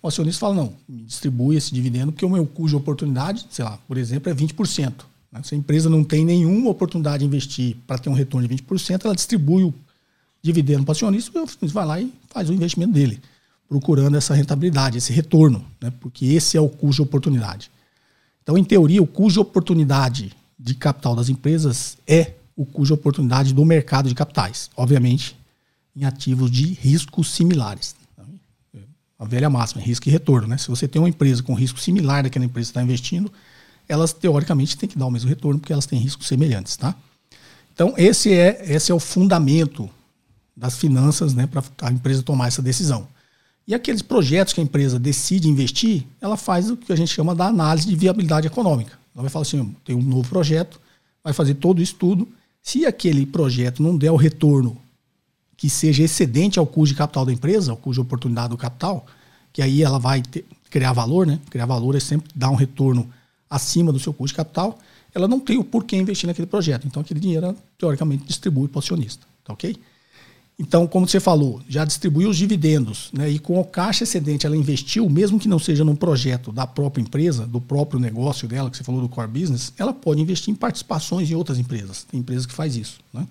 o 0.03 0.07
acionista 0.09 0.41
fala, 0.41 0.55
não, 0.55 0.73
me 0.85 1.03
distribui 1.03 1.55
esse 1.55 1.73
dividendo 1.73 2.11
porque 2.11 2.25
o 2.25 2.29
meu 2.29 2.45
custo 2.45 2.71
de 2.71 2.75
oportunidade, 2.75 3.47
sei 3.49 3.63
lá, 3.63 3.79
por 3.87 3.97
exemplo, 3.97 4.29
é 4.29 4.35
20%. 4.35 4.91
Né? 5.31 5.41
Se 5.45 5.55
a 5.55 5.57
empresa 5.57 5.89
não 5.89 6.03
tem 6.03 6.25
nenhuma 6.25 6.69
oportunidade 6.69 7.19
de 7.19 7.25
investir 7.25 7.77
para 7.87 7.97
ter 7.97 8.09
um 8.09 8.13
retorno 8.13 8.45
de 8.45 8.53
20%, 8.53 9.05
ela 9.05 9.15
distribui 9.15 9.63
o 9.63 9.73
dividendo 10.41 10.83
para 10.83 10.91
o 10.91 10.91
acionista 10.91 11.31
e 11.33 11.39
o 11.39 11.45
acionista 11.45 11.73
vai 11.73 11.85
lá 11.85 12.01
e 12.01 12.13
faz 12.27 12.49
o 12.49 12.53
investimento 12.53 12.91
dele, 12.91 13.21
procurando 13.69 14.17
essa 14.17 14.33
rentabilidade, 14.33 14.97
esse 14.97 15.13
retorno, 15.13 15.63
né? 15.79 15.89
porque 16.01 16.25
esse 16.25 16.57
é 16.57 16.61
o 16.61 16.67
custo 16.67 17.01
de 17.01 17.07
oportunidade. 17.07 17.71
Então, 18.43 18.57
em 18.57 18.63
teoria, 18.65 19.01
o 19.01 19.07
custo 19.07 19.35
de 19.35 19.39
oportunidade 19.39 20.35
de 20.57 20.73
capital 20.73 21.15
das 21.15 21.29
empresas 21.29 21.97
é 22.07 22.33
o 22.55 22.65
de 22.83 22.93
oportunidade 22.93 23.53
do 23.53 23.63
mercado 23.63 24.09
de 24.09 24.15
capitais, 24.15 24.69
obviamente 24.75 25.37
em 25.95 26.05
ativos 26.05 26.51
de 26.51 26.73
riscos 26.73 27.31
similares 27.31 27.95
a 29.19 29.25
velha 29.25 29.49
máxima, 29.49 29.81
risco 29.81 30.07
e 30.07 30.11
retorno. 30.11 30.47
Né? 30.47 30.57
Se 30.57 30.67
você 30.67 30.87
tem 30.87 31.01
uma 31.01 31.09
empresa 31.09 31.41
com 31.41 31.53
risco 31.53 31.79
similar 31.79 32.23
daquela 32.23 32.45
empresa 32.45 32.67
que 32.67 32.71
está 32.71 32.83
investindo, 32.83 33.31
elas 33.87 34.13
teoricamente 34.13 34.77
têm 34.77 34.87
que 34.87 34.97
dar 34.97 35.05
o 35.05 35.11
mesmo 35.11 35.29
retorno, 35.29 35.59
porque 35.59 35.73
elas 35.73 35.85
têm 35.85 35.99
riscos 35.99 36.27
semelhantes. 36.27 36.77
Tá? 36.77 36.95
Então, 37.73 37.93
esse 37.97 38.33
é, 38.33 38.63
esse 38.67 38.91
é 38.91 38.95
o 38.95 38.99
fundamento 38.99 39.89
das 40.55 40.77
finanças 40.77 41.33
né, 41.33 41.47
para 41.47 41.63
a 41.81 41.91
empresa 41.91 42.21
tomar 42.21 42.47
essa 42.47 42.61
decisão. 42.61 43.07
E 43.67 43.75
aqueles 43.75 44.01
projetos 44.01 44.53
que 44.53 44.61
a 44.61 44.63
empresa 44.63 44.97
decide 44.97 45.49
investir, 45.49 46.05
ela 46.21 46.37
faz 46.37 46.69
o 46.69 46.77
que 46.77 46.91
a 46.91 46.95
gente 46.95 47.13
chama 47.13 47.35
da 47.35 47.47
análise 47.47 47.87
de 47.87 47.95
viabilidade 47.95 48.47
econômica. 48.47 48.97
Ela 49.17 49.23
vai 49.23 49.31
falar 49.31 49.41
assim: 49.41 49.75
tem 49.83 49.95
um 49.95 50.01
novo 50.01 50.29
projeto, 50.29 50.79
vai 51.23 51.33
fazer 51.33 51.55
todo 51.55 51.79
o 51.79 51.81
estudo. 51.81 52.27
Se 52.61 52.85
aquele 52.85 53.25
projeto 53.25 53.81
não 53.81 53.97
der 53.97 54.11
o 54.11 54.15
retorno 54.15 54.77
que 55.57 55.71
seja 55.71 56.03
excedente 56.03 56.59
ao 56.59 56.67
custo 56.67 56.93
de 56.93 56.99
capital 56.99 57.25
da 57.25 57.33
empresa, 57.33 57.71
ao 57.71 57.77
custo 57.77 57.99
de 57.99 58.07
oportunidade 58.07 58.49
do 58.49 58.57
capital, 58.57 59.07
que 59.51 59.59
aí 59.63 59.81
ela 59.81 59.97
vai 59.97 60.21
ter, 60.21 60.45
criar 60.69 60.93
valor, 60.93 61.25
né? 61.25 61.39
Criar 61.49 61.65
valor 61.65 61.95
é 61.95 61.99
sempre 61.99 62.29
dar 62.35 62.51
um 62.51 62.55
retorno 62.55 63.09
acima 63.49 63.91
do 63.91 63.99
seu 63.99 64.13
custo 64.13 64.33
de 64.33 64.37
capital. 64.37 64.77
Ela 65.15 65.27
não 65.27 65.39
tem 65.39 65.57
o 65.57 65.63
porquê 65.63 65.95
investir 65.95 66.27
naquele 66.27 66.45
projeto. 66.45 66.85
Então, 66.85 67.01
aquele 67.01 67.19
dinheiro, 67.19 67.55
teoricamente, 67.75 68.25
distribui 68.25 68.67
para 68.67 68.77
o 68.77 68.79
acionista. 68.79 69.25
Tá 69.43 69.53
ok? 69.53 69.75
Então, 70.59 70.87
como 70.87 71.07
você 71.07 71.19
falou, 71.19 71.61
já 71.69 71.85
distribuiu 71.85 72.29
os 72.29 72.37
dividendos, 72.37 73.11
né? 73.13 73.29
E 73.29 73.37
com 73.37 73.59
o 73.59 73.63
caixa 73.63 74.03
excedente 74.03 74.45
ela 74.45 74.57
investiu, 74.57 75.07
mesmo 75.07 75.39
que 75.39 75.47
não 75.47 75.59
seja 75.59 75.83
num 75.83 75.95
projeto 75.95 76.51
da 76.51 76.65
própria 76.65 77.01
empresa, 77.01 77.45
do 77.45 77.61
próprio 77.61 77.99
negócio 77.99 78.47
dela, 78.47 78.71
que 78.71 78.77
você 78.77 78.83
falou 78.83 79.01
do 79.01 79.07
core 79.07 79.27
business, 79.27 79.71
ela 79.77 79.93
pode 79.93 80.19
investir 80.19 80.51
em 80.51 80.55
participações 80.55 81.29
em 81.29 81.35
outras 81.35 81.59
empresas. 81.59 82.03
Tem 82.09 82.19
empresas 82.19 82.47
que 82.47 82.53
faz 82.53 82.75
isso, 82.75 82.99
né? 83.13 83.27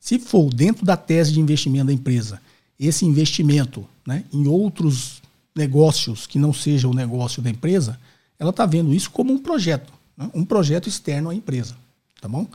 Se 0.00 0.18
for 0.18 0.52
dentro 0.52 0.84
da 0.84 0.96
tese 0.96 1.32
de 1.32 1.40
investimento 1.40 1.86
da 1.86 1.92
empresa, 1.92 2.40
esse 2.78 3.04
investimento 3.04 3.86
né, 4.06 4.24
em 4.32 4.46
outros 4.46 5.22
negócios 5.54 6.26
que 6.26 6.38
não 6.38 6.52
seja 6.52 6.86
o 6.86 6.94
negócio 6.94 7.42
da 7.42 7.50
empresa, 7.50 7.98
ela 8.38 8.50
está 8.50 8.66
vendo 8.66 8.94
isso 8.94 9.10
como 9.10 9.32
um 9.32 9.38
projeto, 9.38 9.92
né, 10.16 10.30
um 10.34 10.44
projeto 10.44 10.88
externo 10.88 11.30
à 11.30 11.34
empresa. 11.34 11.76
Tá 12.20 12.28
bom? 12.28 12.46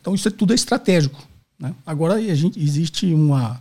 Então 0.00 0.14
isso 0.14 0.28
é 0.28 0.30
tudo 0.30 0.52
é 0.52 0.54
estratégico. 0.54 1.20
Né? 1.60 1.74
Agora 1.84 2.14
a 2.14 2.34
gente, 2.34 2.58
existe 2.58 3.12
uma, 3.12 3.60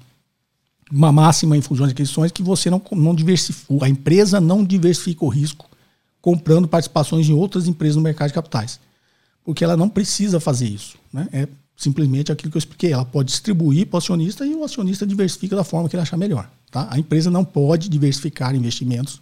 uma 0.89 1.11
máxima 1.11 1.57
em 1.57 1.61
fusões 1.61 1.89
e 1.89 1.93
aquisições 1.93 2.31
que 2.31 2.41
você 2.41 2.69
não, 2.69 2.81
não 2.93 3.13
diversifica, 3.13 3.85
a 3.85 3.89
empresa 3.89 4.39
não 4.39 4.63
diversifica 4.63 5.25
o 5.25 5.29
risco 5.29 5.69
comprando 6.21 6.67
participações 6.67 7.27
em 7.29 7.33
outras 7.33 7.67
empresas 7.67 7.95
no 7.95 8.01
mercado 8.01 8.29
de 8.29 8.33
capitais. 8.33 8.79
Porque 9.43 9.63
ela 9.63 9.75
não 9.75 9.89
precisa 9.89 10.39
fazer 10.39 10.67
isso. 10.67 10.97
Né? 11.11 11.27
É 11.31 11.47
simplesmente 11.75 12.31
aquilo 12.31 12.51
que 12.51 12.57
eu 12.57 12.59
expliquei. 12.59 12.91
Ela 12.91 13.05
pode 13.05 13.29
distribuir 13.29 13.87
para 13.87 13.95
o 13.95 13.99
acionista 13.99 14.45
e 14.45 14.53
o 14.53 14.63
acionista 14.63 15.07
diversifica 15.07 15.55
da 15.55 15.63
forma 15.63 15.87
que 15.87 15.95
ele 15.95 16.03
achar 16.03 16.17
melhor. 16.17 16.49
Tá? 16.69 16.87
A 16.91 16.99
empresa 16.99 17.31
não 17.31 17.45
pode 17.45 17.89
diversificar 17.89 18.53
investimentos 18.53 19.21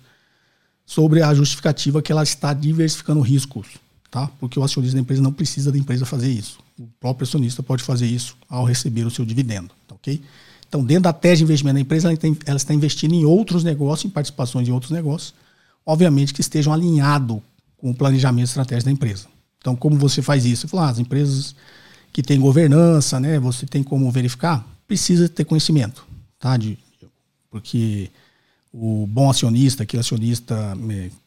sobre 0.85 1.21
a 1.21 1.33
justificativa 1.33 2.01
que 2.01 2.11
ela 2.11 2.23
está 2.23 2.53
diversificando 2.53 3.21
riscos, 3.21 3.67
tá? 4.09 4.29
porque 4.39 4.59
o 4.59 4.63
acionista 4.63 4.95
da 4.95 5.01
empresa 5.01 5.21
não 5.21 5.31
precisa 5.31 5.71
da 5.71 5.77
empresa 5.77 6.05
fazer 6.05 6.31
isso. 6.31 6.59
O 6.79 6.87
próprio 6.99 7.25
acionista 7.25 7.63
pode 7.63 7.83
fazer 7.83 8.05
isso 8.05 8.37
ao 8.49 8.63
receber 8.65 9.05
o 9.05 9.11
seu 9.11 9.25
dividendo. 9.25 9.69
Tá 9.87 9.95
ok? 9.95 10.21
Então, 10.67 10.83
dentro 10.83 11.03
da 11.03 11.13
tese 11.13 11.37
de 11.37 11.43
investimento 11.43 11.75
da 11.75 11.81
empresa, 11.81 12.09
ela, 12.09 12.17
tem, 12.17 12.37
ela 12.45 12.57
está 12.57 12.73
investindo 12.73 13.13
em 13.13 13.25
outros 13.25 13.63
negócios, 13.63 14.05
em 14.05 14.09
participações 14.09 14.67
em 14.67 14.71
outros 14.71 14.91
negócios, 14.91 15.33
obviamente 15.85 16.33
que 16.33 16.41
estejam 16.41 16.73
alinhados 16.73 17.39
com 17.77 17.91
o 17.91 17.95
planejamento 17.95 18.47
estratégico 18.47 18.85
da 18.85 18.91
empresa. 18.91 19.27
Então, 19.59 19.75
como 19.75 19.97
você 19.97 20.21
faz 20.21 20.45
isso? 20.45 20.63
Você 20.63 20.67
fala, 20.67 20.87
ah, 20.87 20.89
as 20.89 20.99
empresas 20.99 21.55
que 22.11 22.21
tem 22.21 22.39
governança, 22.39 23.19
né? 23.19 23.39
Você 23.39 23.65
tem 23.65 23.83
como 23.83 24.09
verificar, 24.11 24.65
precisa 24.87 25.29
ter 25.29 25.45
conhecimento, 25.45 26.05
tá? 26.39 26.57
De, 26.57 26.77
porque 27.49 28.09
o 28.71 29.05
bom 29.07 29.29
acionista, 29.29 29.83
aquele 29.83 30.01
acionista 30.01 30.55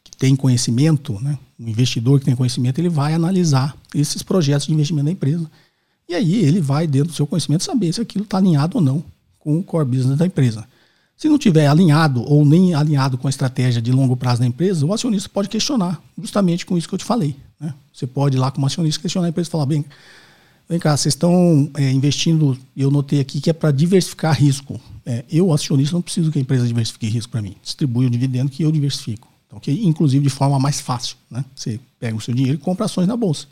tem 0.21 0.35
conhecimento, 0.35 1.19
né? 1.19 1.35
O 1.59 1.67
investidor 1.67 2.19
que 2.19 2.25
tem 2.25 2.35
conhecimento, 2.35 2.77
ele 2.79 2.89
vai 2.89 3.15
analisar 3.15 3.75
esses 3.91 4.21
projetos 4.21 4.67
de 4.67 4.73
investimento 4.73 5.05
da 5.05 5.11
empresa. 5.11 5.49
E 6.07 6.13
aí 6.13 6.35
ele 6.45 6.61
vai, 6.61 6.85
dentro 6.85 7.07
do 7.07 7.15
seu 7.15 7.25
conhecimento, 7.25 7.63
saber 7.63 7.91
se 7.91 8.01
aquilo 8.01 8.23
está 8.23 8.37
alinhado 8.37 8.77
ou 8.77 8.83
não 8.83 9.03
com 9.39 9.57
o 9.57 9.63
core 9.63 9.83
business 9.83 10.19
da 10.19 10.27
empresa. 10.27 10.63
Se 11.17 11.27
não 11.27 11.39
tiver 11.39 11.65
alinhado 11.65 12.21
ou 12.21 12.45
nem 12.45 12.75
alinhado 12.75 13.17
com 13.17 13.25
a 13.25 13.31
estratégia 13.31 13.81
de 13.81 13.91
longo 13.91 14.15
prazo 14.15 14.41
da 14.41 14.45
empresa, 14.45 14.85
o 14.85 14.93
acionista 14.93 15.27
pode 15.27 15.49
questionar, 15.49 15.99
justamente 16.21 16.67
com 16.67 16.77
isso 16.77 16.87
que 16.87 16.93
eu 16.93 16.99
te 16.99 17.05
falei. 17.05 17.35
Né? 17.59 17.73
Você 17.91 18.05
pode 18.05 18.37
ir 18.37 18.39
lá 18.39 18.51
como 18.51 18.67
acionista 18.67 19.01
questionar 19.01 19.25
a 19.25 19.29
empresa 19.29 19.49
e 19.49 19.51
falar, 19.51 19.65
bem, 19.65 19.83
vem 20.69 20.77
cá, 20.77 20.95
vocês 20.95 21.15
estão 21.15 21.67
é, 21.73 21.91
investindo, 21.91 22.55
eu 22.77 22.91
notei 22.91 23.19
aqui 23.19 23.41
que 23.41 23.49
é 23.49 23.53
para 23.53 23.71
diversificar 23.71 24.39
risco. 24.39 24.79
É, 25.03 25.25
eu, 25.31 25.51
acionista, 25.51 25.95
não 25.95 26.01
preciso 26.03 26.31
que 26.31 26.37
a 26.37 26.41
empresa 26.41 26.67
diversifique 26.67 27.07
risco 27.07 27.31
para 27.31 27.41
mim. 27.41 27.55
Distribui 27.63 28.05
o 28.05 28.09
dividendo 28.11 28.51
que 28.51 28.61
eu 28.61 28.71
diversifico. 28.71 29.30
Então, 29.51 29.59
que, 29.59 29.85
inclusive 29.85 30.23
de 30.23 30.29
forma 30.29 30.57
mais 30.57 30.79
fácil. 30.79 31.17
Né? 31.29 31.43
Você 31.53 31.77
pega 31.99 32.15
o 32.15 32.21
seu 32.21 32.33
dinheiro 32.33 32.57
e 32.57 32.61
compra 32.61 32.85
ações 32.85 33.05
na 33.05 33.17
bolsa. 33.17 33.47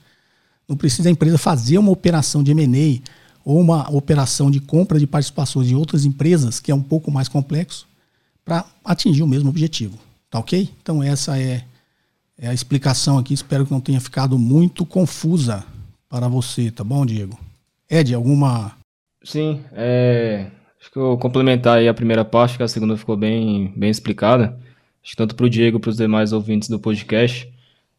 Não 0.67 0.77
precisa 0.77 1.09
a 1.09 1.11
empresa 1.11 1.37
fazer 1.37 1.77
uma 1.77 1.91
operação 1.91 2.41
de 2.41 2.51
M&A 2.51 3.01
ou 3.43 3.59
uma 3.59 3.89
operação 3.93 4.49
de 4.49 4.61
compra 4.61 4.97
de 4.97 5.05
participações 5.05 5.67
de 5.67 5.75
outras 5.75 6.05
empresas, 6.05 6.59
que 6.61 6.71
é 6.71 6.75
um 6.75 6.81
pouco 6.81 7.11
mais 7.11 7.27
complexo, 7.27 7.85
para 8.45 8.65
atingir 8.85 9.23
o 9.23 9.27
mesmo 9.27 9.49
objetivo. 9.49 9.99
Tá 10.29 10.39
ok? 10.39 10.69
Então 10.81 11.03
essa 11.03 11.37
é, 11.37 11.65
é 12.37 12.47
a 12.47 12.53
explicação 12.53 13.17
aqui. 13.17 13.33
Espero 13.33 13.65
que 13.65 13.71
não 13.71 13.81
tenha 13.81 13.99
ficado 13.99 14.39
muito 14.39 14.85
confusa 14.85 15.65
para 16.07 16.29
você, 16.29 16.71
tá 16.71 16.83
bom, 16.83 17.05
Diego? 17.05 17.37
Ed, 17.89 18.13
alguma. 18.13 18.71
Sim, 19.23 19.61
é, 19.73 20.47
acho 20.79 20.91
que 20.91 20.97
eu 20.97 21.17
complementar 21.17 21.79
aí 21.79 21.89
a 21.89 21.93
primeira 21.93 22.23
parte, 22.23 22.55
que 22.55 22.63
a 22.63 22.67
segunda 22.67 22.95
ficou 22.95 23.17
bem, 23.17 23.73
bem 23.75 23.89
explicada. 23.89 24.57
Tanto 25.15 25.35
para 25.35 25.45
o 25.45 25.49
Diego 25.49 25.79
para 25.79 25.89
os 25.89 25.97
demais 25.97 26.33
ouvintes 26.33 26.69
do 26.69 26.79
podcast. 26.79 27.51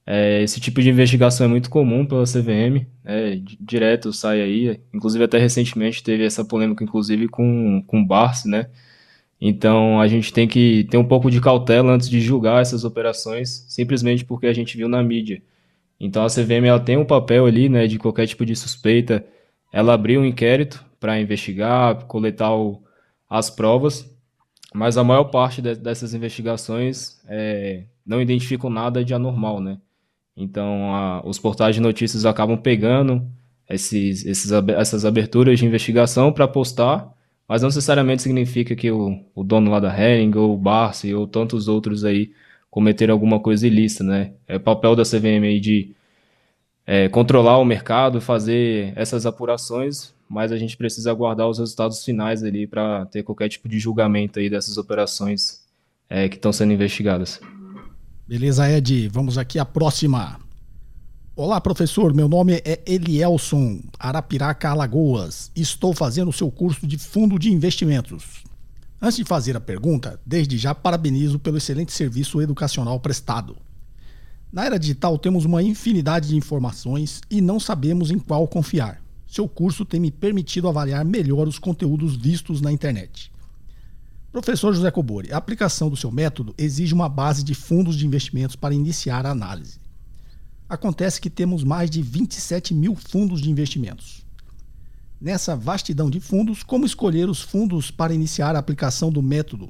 É, 0.07 0.43
esse 0.43 0.61
tipo 0.61 0.83
de 0.83 0.91
investigação 0.91 1.47
é 1.47 1.49
muito 1.49 1.71
comum 1.71 2.05
pela 2.05 2.25
CVM, 2.25 2.87
né, 3.05 3.41
direto 3.61 4.13
sai 4.13 4.41
aí, 4.41 4.81
inclusive 4.93 5.23
até 5.23 5.39
recentemente 5.39 6.03
teve 6.03 6.25
essa 6.25 6.45
polêmica, 6.45 6.83
inclusive 6.83 7.29
com, 7.29 7.83
com 7.87 8.01
o 8.01 8.07
Barsi, 8.07 8.49
né? 8.49 8.67
Então 9.41 10.01
a 10.01 10.09
gente 10.09 10.33
tem 10.33 10.49
que 10.49 10.85
ter 10.91 10.97
um 10.99 11.05
pouco 11.05 11.31
de 11.31 11.41
cautela 11.41 11.93
antes 11.93 12.09
de 12.09 12.21
julgar 12.21 12.61
essas 12.61 12.85
operações, 12.85 13.65
simplesmente 13.69 14.25
porque 14.25 14.47
a 14.47 14.53
gente 14.53 14.77
viu 14.77 14.89
na 14.89 15.03
mídia. 15.03 15.43
Então 15.99 16.25
a 16.25 16.29
CVM 16.29 16.67
ela 16.67 16.81
tem 16.81 16.97
um 16.97 17.05
papel 17.05 17.47
ali, 17.47 17.69
né, 17.69 17.87
de 17.87 17.99
qualquer 17.99 18.27
tipo 18.27 18.45
de 18.45 18.57
suspeita, 18.57 19.25
ela 19.73 19.95
abriu 19.95 20.21
um 20.21 20.25
inquérito 20.25 20.85
para 20.99 21.21
investigar, 21.21 22.07
coletar 22.07 22.55
o, 22.55 22.83
as 23.29 23.49
provas, 23.51 24.09
mas 24.75 24.97
a 24.97 25.05
maior 25.05 25.25
parte 25.25 25.61
de, 25.61 25.75
dessas 25.75 26.15
investigações 26.15 27.21
é, 27.29 27.85
não 28.07 28.21
identificam 28.21 28.71
nada 28.71 29.05
de 29.05 29.15
anormal, 29.15 29.61
né? 29.61 29.79
Então, 30.37 30.95
a, 30.95 31.27
os 31.27 31.39
portais 31.39 31.75
de 31.75 31.81
notícias 31.81 32.25
acabam 32.25 32.57
pegando 32.57 33.27
esses, 33.69 34.25
esses, 34.25 34.51
essas 34.77 35.05
aberturas 35.05 35.59
de 35.59 35.67
investigação 35.67 36.33
para 36.33 36.49
postar, 36.49 37.13
mas 37.47 37.63
não 37.63 37.69
necessariamente 37.69 38.23
significa 38.23 38.75
que 38.77 38.91
o, 38.91 39.25
o 39.35 39.43
dono 39.43 39.71
lá 39.71 39.81
da 39.81 39.97
Hering, 39.97 40.37
ou 40.37 40.55
o 40.55 40.59
Barsi, 40.59 41.15
ou 41.15 41.27
tantos 41.27 41.69
outros 41.69 42.05
aí 42.05 42.33
cometeram 42.71 43.13
alguma 43.13 43.41
coisa 43.41 43.67
ilícita, 43.67 44.05
né? 44.05 44.33
É 44.47 44.59
papel 44.59 44.95
da 44.95 45.03
CVM 45.03 45.45
aí 45.45 45.61
de 45.61 45.95
é, 46.93 47.09
controlar 47.09 47.57
o 47.59 47.65
mercado, 47.65 48.21
fazer 48.21 48.93
essas 48.97 49.25
apurações, 49.25 50.13
mas 50.29 50.51
a 50.51 50.57
gente 50.57 50.77
precisa 50.77 51.09
aguardar 51.13 51.49
os 51.49 51.61
resultados 51.61 52.03
finais 52.05 52.43
ali 52.43 52.67
para 52.67 53.07
ter 53.07 53.23
qualquer 53.23 53.49
tipo 53.49 53.69
de 53.69 53.79
julgamento 53.79 54.41
aí 54.41 54.51
dessas 54.51 54.77
operações 54.77 55.61
é, 56.09 56.29
que 56.29 56.35
estão 56.35 56.53
sendo 56.53 56.73
investigadas. 56.73 57.41
Beleza, 58.27 58.69
Ed? 58.69 59.07
Vamos 59.07 59.39
aqui 59.39 59.57
à 59.57 59.65
próxima. 59.65 60.41
Olá, 61.37 61.61
professor. 61.61 62.13
Meu 62.13 62.29
nome 62.29 62.55
é 62.65 62.81
Elielson 62.85 63.83
Arapiraca 63.97 64.71
Alagoas. 64.71 65.53
Estou 65.55 65.95
fazendo 65.95 66.31
o 66.31 66.33
seu 66.33 66.51
curso 66.51 66.89
de 66.89 66.99
fundo 66.99 67.39
de 67.39 67.53
investimentos. 67.53 68.43
Antes 69.01 69.19
de 69.19 69.25
fazer 69.25 69.57
a 69.57 69.61
pergunta, 69.61 70.21
desde 70.27 70.59
já 70.59 70.75
parabenizo 70.75 71.39
pelo 71.39 71.57
excelente 71.57 71.93
serviço 71.93 72.43
educacional 72.43 72.99
prestado. 72.99 73.57
Na 74.53 74.65
era 74.65 74.79
digital 74.79 75.17
temos 75.17 75.45
uma 75.45 75.63
infinidade 75.63 76.29
de 76.29 76.37
informações 76.37 77.21
e 77.31 77.41
não 77.41 77.61
sabemos 77.61 78.11
em 78.11 78.19
qual 78.19 78.49
confiar. 78.49 79.01
Seu 79.25 79.49
curso 79.49 79.85
tem 79.85 80.01
me 80.01 80.11
permitido 80.11 80.69
avaliar 80.69 81.05
melhor 81.05 81.47
os 81.47 81.57
conteúdos 81.57 82.17
vistos 82.17 82.61
na 82.61 82.73
internet. 82.73 83.31
Professor 84.33 84.75
José 84.75 84.91
Cobori, 84.91 85.33
a 85.33 85.37
aplicação 85.37 85.89
do 85.89 85.97
seu 85.97 86.11
método 86.11 86.53
exige 86.59 86.93
uma 86.93 87.09
base 87.09 87.45
de 87.45 87.55
fundos 87.55 87.97
de 87.97 88.05
investimentos 88.05 88.57
para 88.57 88.75
iniciar 88.75 89.25
a 89.25 89.31
análise. 89.31 89.79
Acontece 90.69 91.21
que 91.21 91.31
temos 91.31 91.63
mais 91.63 91.89
de 91.89 92.03
27 92.03 92.75
mil 92.75 92.97
fundos 92.97 93.41
de 93.41 93.51
investimentos. 93.51 94.25
Nessa 95.21 95.55
vastidão 95.55 96.11
de 96.11 96.19
fundos, 96.19 96.65
como 96.65 96.87
escolher 96.87 97.29
os 97.29 97.41
fundos 97.41 97.91
para 97.91 98.15
iniciar 98.15 98.57
a 98.57 98.59
aplicação 98.59 99.13
do 99.13 99.23
método? 99.23 99.69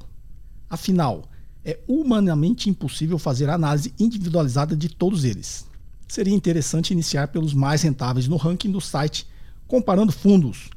Afinal, 0.69 1.23
é 1.63 1.79
humanamente 1.87 2.69
impossível 2.69 3.19
fazer 3.19 3.49
análise 3.49 3.93
individualizada 3.99 4.75
de 4.75 4.89
todos 4.89 5.23
eles. 5.23 5.65
Seria 6.07 6.33
interessante 6.33 6.91
iniciar 6.91 7.27
pelos 7.29 7.53
mais 7.53 7.81
rentáveis 7.81 8.27
no 8.27 8.35
ranking 8.35 8.71
do 8.71 8.81
site, 8.81 9.27
comparando 9.67 10.11
fundos. 10.11 10.69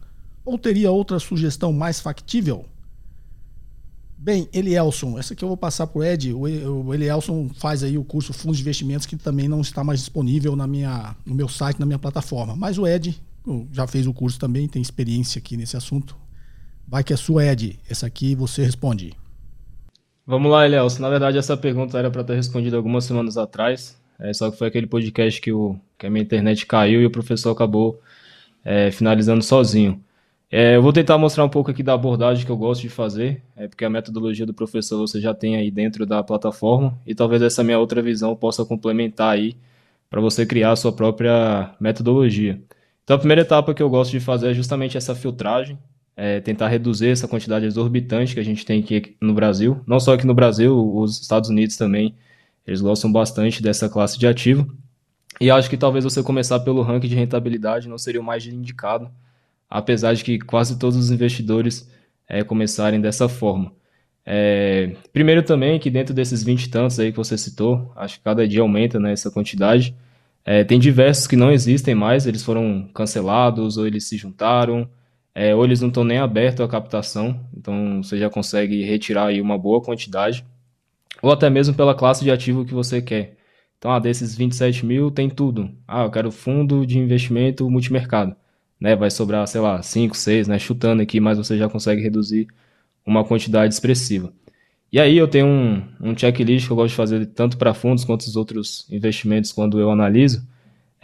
Ou 0.44 0.58
teria 0.58 0.90
outra 0.90 1.18
sugestão 1.18 1.72
mais 1.72 2.00
factível? 2.00 2.66
Bem, 4.16 4.48
Elielson, 4.52 5.18
essa 5.18 5.34
aqui 5.34 5.44
eu 5.44 5.48
vou 5.48 5.56
passar 5.56 5.86
para 5.86 5.98
o 5.98 6.04
Ed. 6.04 6.32
O 6.32 6.94
Elielson 6.94 7.50
faz 7.56 7.82
aí 7.82 7.98
o 7.98 8.04
curso 8.04 8.32
Fundos 8.32 8.58
de 8.58 8.62
Investimentos, 8.62 9.06
que 9.06 9.16
também 9.16 9.48
não 9.48 9.60
está 9.60 9.82
mais 9.82 10.00
disponível 10.00 10.54
na 10.54 10.66
minha, 10.66 11.16
no 11.26 11.34
meu 11.34 11.48
site, 11.48 11.80
na 11.80 11.84
minha 11.84 11.98
plataforma. 11.98 12.54
Mas 12.54 12.78
o 12.78 12.86
Ed 12.86 13.20
já 13.72 13.86
fez 13.86 14.06
o 14.06 14.14
curso 14.14 14.38
também, 14.38 14.68
tem 14.68 14.80
experiência 14.80 15.38
aqui 15.38 15.56
nesse 15.56 15.76
assunto. 15.76 16.16
Vai 16.86 17.02
que 17.04 17.12
é 17.12 17.16
sua, 17.16 17.44
Ed. 17.44 17.78
Essa 17.88 18.06
aqui 18.06 18.34
você 18.34 18.64
responde. 18.64 19.14
Vamos 20.26 20.50
lá, 20.50 20.64
Elielson. 20.64 21.02
Na 21.02 21.10
verdade, 21.10 21.36
essa 21.38 21.56
pergunta 21.56 21.98
era 21.98 22.10
para 22.10 22.24
ter 22.24 22.34
respondido 22.34 22.76
algumas 22.76 23.04
semanas 23.04 23.36
atrás. 23.36 24.00
É, 24.18 24.32
só 24.32 24.50
que 24.50 24.56
foi 24.56 24.68
aquele 24.68 24.86
podcast 24.86 25.40
que, 25.40 25.52
o, 25.52 25.78
que 25.98 26.06
a 26.06 26.10
minha 26.10 26.22
internet 26.22 26.66
caiu 26.66 27.02
e 27.02 27.06
o 27.06 27.10
professor 27.10 27.50
acabou 27.50 28.00
é, 28.64 28.90
finalizando 28.90 29.42
sozinho. 29.42 30.02
É, 30.50 30.76
eu 30.76 30.82
vou 30.82 30.92
tentar 30.92 31.18
mostrar 31.18 31.44
um 31.44 31.48
pouco 31.48 31.70
aqui 31.70 31.82
da 31.82 31.94
abordagem 31.94 32.46
que 32.46 32.50
eu 32.52 32.56
gosto 32.56 32.82
de 32.82 32.88
fazer, 32.88 33.42
é, 33.56 33.66
porque 33.68 33.84
a 33.84 33.90
metodologia 33.90 34.46
do 34.46 34.54
professor 34.54 34.98
você 34.98 35.20
já 35.20 35.34
tem 35.34 35.56
aí 35.56 35.70
dentro 35.70 36.06
da 36.06 36.22
plataforma 36.22 36.98
e 37.06 37.14
talvez 37.14 37.42
essa 37.42 37.64
minha 37.64 37.78
outra 37.78 38.00
visão 38.00 38.36
possa 38.36 38.64
complementar 38.64 39.34
aí 39.34 39.56
para 40.08 40.20
você 40.20 40.46
criar 40.46 40.72
a 40.72 40.76
sua 40.76 40.92
própria 40.92 41.74
metodologia. 41.80 42.60
Então 43.02 43.16
a 43.16 43.18
primeira 43.18 43.42
etapa 43.42 43.74
que 43.74 43.82
eu 43.82 43.90
gosto 43.90 44.12
de 44.12 44.20
fazer 44.20 44.50
é 44.52 44.54
justamente 44.54 44.96
essa 44.96 45.14
filtragem, 45.14 45.78
é, 46.16 46.40
tentar 46.40 46.68
reduzir 46.68 47.08
essa 47.08 47.26
quantidade 47.26 47.66
exorbitante 47.66 48.34
que 48.34 48.40
a 48.40 48.44
gente 48.44 48.64
tem 48.64 48.80
aqui 48.80 49.16
no 49.20 49.34
Brasil, 49.34 49.80
não 49.86 49.98
só 49.98 50.14
aqui 50.14 50.26
no 50.26 50.34
Brasil, 50.34 50.94
os 50.96 51.20
Estados 51.20 51.50
Unidos 51.50 51.76
também, 51.76 52.14
eles 52.66 52.80
gostam 52.80 53.10
bastante 53.10 53.62
dessa 53.62 53.88
classe 53.88 54.18
de 54.18 54.26
ativo. 54.26 54.74
E 55.40 55.50
acho 55.50 55.68
que 55.68 55.76
talvez 55.76 56.04
você 56.04 56.22
começar 56.22 56.60
pelo 56.60 56.82
ranking 56.82 57.08
de 57.08 57.16
rentabilidade 57.16 57.88
não 57.88 57.98
seria 57.98 58.20
o 58.20 58.24
mais 58.24 58.46
indicado, 58.46 59.10
apesar 59.68 60.14
de 60.14 60.22
que 60.22 60.38
quase 60.38 60.78
todos 60.78 60.96
os 60.96 61.10
investidores 61.10 61.90
é, 62.28 62.44
começarem 62.44 63.00
dessa 63.00 63.28
forma. 63.28 63.72
É, 64.24 64.96
primeiro 65.12 65.42
também 65.42 65.78
que 65.78 65.90
dentro 65.90 66.14
desses 66.14 66.42
20 66.42 66.64
e 66.64 66.70
tantos 66.70 66.98
aí 66.98 67.10
que 67.10 67.18
você 67.18 67.36
citou, 67.36 67.92
acho 67.94 68.18
que 68.18 68.24
cada 68.24 68.46
dia 68.48 68.62
aumenta 68.62 68.98
né, 68.98 69.12
essa 69.12 69.30
quantidade, 69.30 69.94
é, 70.44 70.64
tem 70.64 70.78
diversos 70.78 71.26
que 71.26 71.36
não 71.36 71.50
existem 71.50 71.94
mais, 71.94 72.26
eles 72.26 72.42
foram 72.42 72.88
cancelados 72.94 73.76
ou 73.76 73.86
eles 73.86 74.04
se 74.04 74.16
juntaram, 74.16 74.88
é, 75.34 75.54
ou 75.54 75.64
eles 75.64 75.80
não 75.80 75.88
estão 75.88 76.04
nem 76.04 76.18
abertos 76.18 76.64
à 76.64 76.68
captação, 76.68 77.40
então 77.56 78.02
você 78.02 78.18
já 78.18 78.30
consegue 78.30 78.82
retirar 78.82 79.26
aí 79.26 79.40
uma 79.40 79.58
boa 79.58 79.82
quantidade, 79.82 80.44
ou 81.22 81.32
até 81.32 81.50
mesmo 81.50 81.74
pela 81.74 81.94
classe 81.94 82.22
de 82.24 82.30
ativo 82.30 82.64
que 82.64 82.74
você 82.74 83.00
quer. 83.02 83.36
Então, 83.78 83.90
ah, 83.92 83.98
desses 83.98 84.36
27 84.36 84.86
mil 84.86 85.10
tem 85.10 85.28
tudo. 85.28 85.70
Ah, 85.86 86.04
eu 86.04 86.10
quero 86.10 86.30
fundo 86.30 86.86
de 86.86 86.98
investimento 86.98 87.68
multimercado 87.68 88.36
né, 88.84 88.94
vai 88.94 89.10
sobrar, 89.10 89.46
sei 89.46 89.62
lá, 89.62 89.80
5, 89.82 90.14
6, 90.14 90.46
né, 90.46 90.58
chutando 90.58 91.02
aqui, 91.02 91.18
mas 91.18 91.38
você 91.38 91.56
já 91.56 91.70
consegue 91.70 92.02
reduzir 92.02 92.46
uma 93.06 93.24
quantidade 93.24 93.72
expressiva. 93.72 94.30
E 94.92 95.00
aí 95.00 95.16
eu 95.16 95.26
tenho 95.26 95.46
um, 95.46 95.82
um 96.00 96.16
checklist 96.16 96.66
que 96.66 96.72
eu 96.72 96.76
gosto 96.76 96.90
de 96.90 96.96
fazer 96.96 97.26
tanto 97.26 97.56
para 97.56 97.72
fundos 97.72 98.04
quanto 98.04 98.20
os 98.22 98.36
outros 98.36 98.86
investimentos 98.90 99.52
quando 99.52 99.80
eu 99.80 99.90
analiso, 99.90 100.46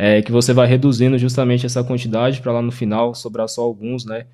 é 0.03 0.23
que 0.23 0.33
você 0.33 0.55
vai 0.55 0.67
reduzindo 0.67 1.19
justamente 1.19 1.67
essa 1.67 1.85
quantidade 1.85 2.41
para 2.41 2.53
lá 2.53 2.63
no 2.63 2.73
final 2.73 3.15
sobrar 3.15 3.47
só 3.47 3.61
alguns, 3.61 4.07
né? 4.07 4.25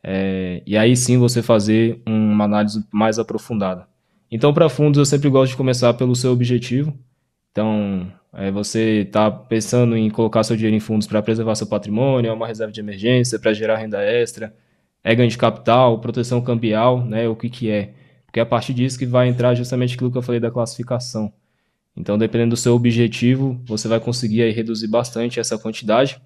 É, 0.00 0.62
e 0.64 0.78
aí 0.78 0.96
sim 0.96 1.18
você 1.18 1.42
fazer 1.42 2.00
uma 2.06 2.44
análise 2.44 2.86
mais 2.92 3.18
aprofundada. 3.18 3.88
Então, 4.30 4.54
para 4.54 4.68
fundos, 4.68 4.96
eu 4.96 5.04
sempre 5.04 5.28
gosto 5.28 5.50
de 5.50 5.56
começar 5.56 5.92
pelo 5.94 6.14
seu 6.14 6.30
objetivo. 6.30 6.96
Então, 7.50 8.06
é, 8.32 8.52
você 8.52 9.00
está 9.00 9.28
pensando 9.28 9.96
em 9.96 10.08
colocar 10.08 10.44
seu 10.44 10.54
dinheiro 10.54 10.76
em 10.76 10.80
fundos 10.80 11.08
para 11.08 11.20
preservar 11.20 11.56
seu 11.56 11.66
patrimônio, 11.66 12.28
é 12.30 12.32
uma 12.32 12.46
reserva 12.46 12.72
de 12.72 12.78
emergência, 12.78 13.40
para 13.40 13.52
gerar 13.52 13.78
renda 13.78 14.00
extra, 14.00 14.54
é 15.02 15.16
ganho 15.16 15.28
de 15.28 15.36
capital, 15.36 15.98
proteção 15.98 16.40
cambial, 16.40 17.04
né, 17.04 17.28
o 17.28 17.34
que, 17.34 17.50
que 17.50 17.68
é. 17.68 17.92
Porque 18.24 18.38
é 18.38 18.42
a 18.44 18.46
partir 18.46 18.72
disso 18.72 18.96
que 18.96 19.06
vai 19.06 19.26
entrar 19.26 19.56
justamente 19.56 19.96
aquilo 19.96 20.12
que 20.12 20.18
eu 20.18 20.22
falei 20.22 20.40
da 20.40 20.50
classificação. 20.50 21.32
Então, 21.98 22.16
dependendo 22.16 22.50
do 22.50 22.56
seu 22.56 22.74
objetivo, 22.74 23.60
você 23.66 23.88
vai 23.88 23.98
conseguir 23.98 24.42
aí 24.42 24.52
reduzir 24.52 24.86
bastante 24.86 25.40
essa 25.40 25.58
quantidade. 25.58 26.20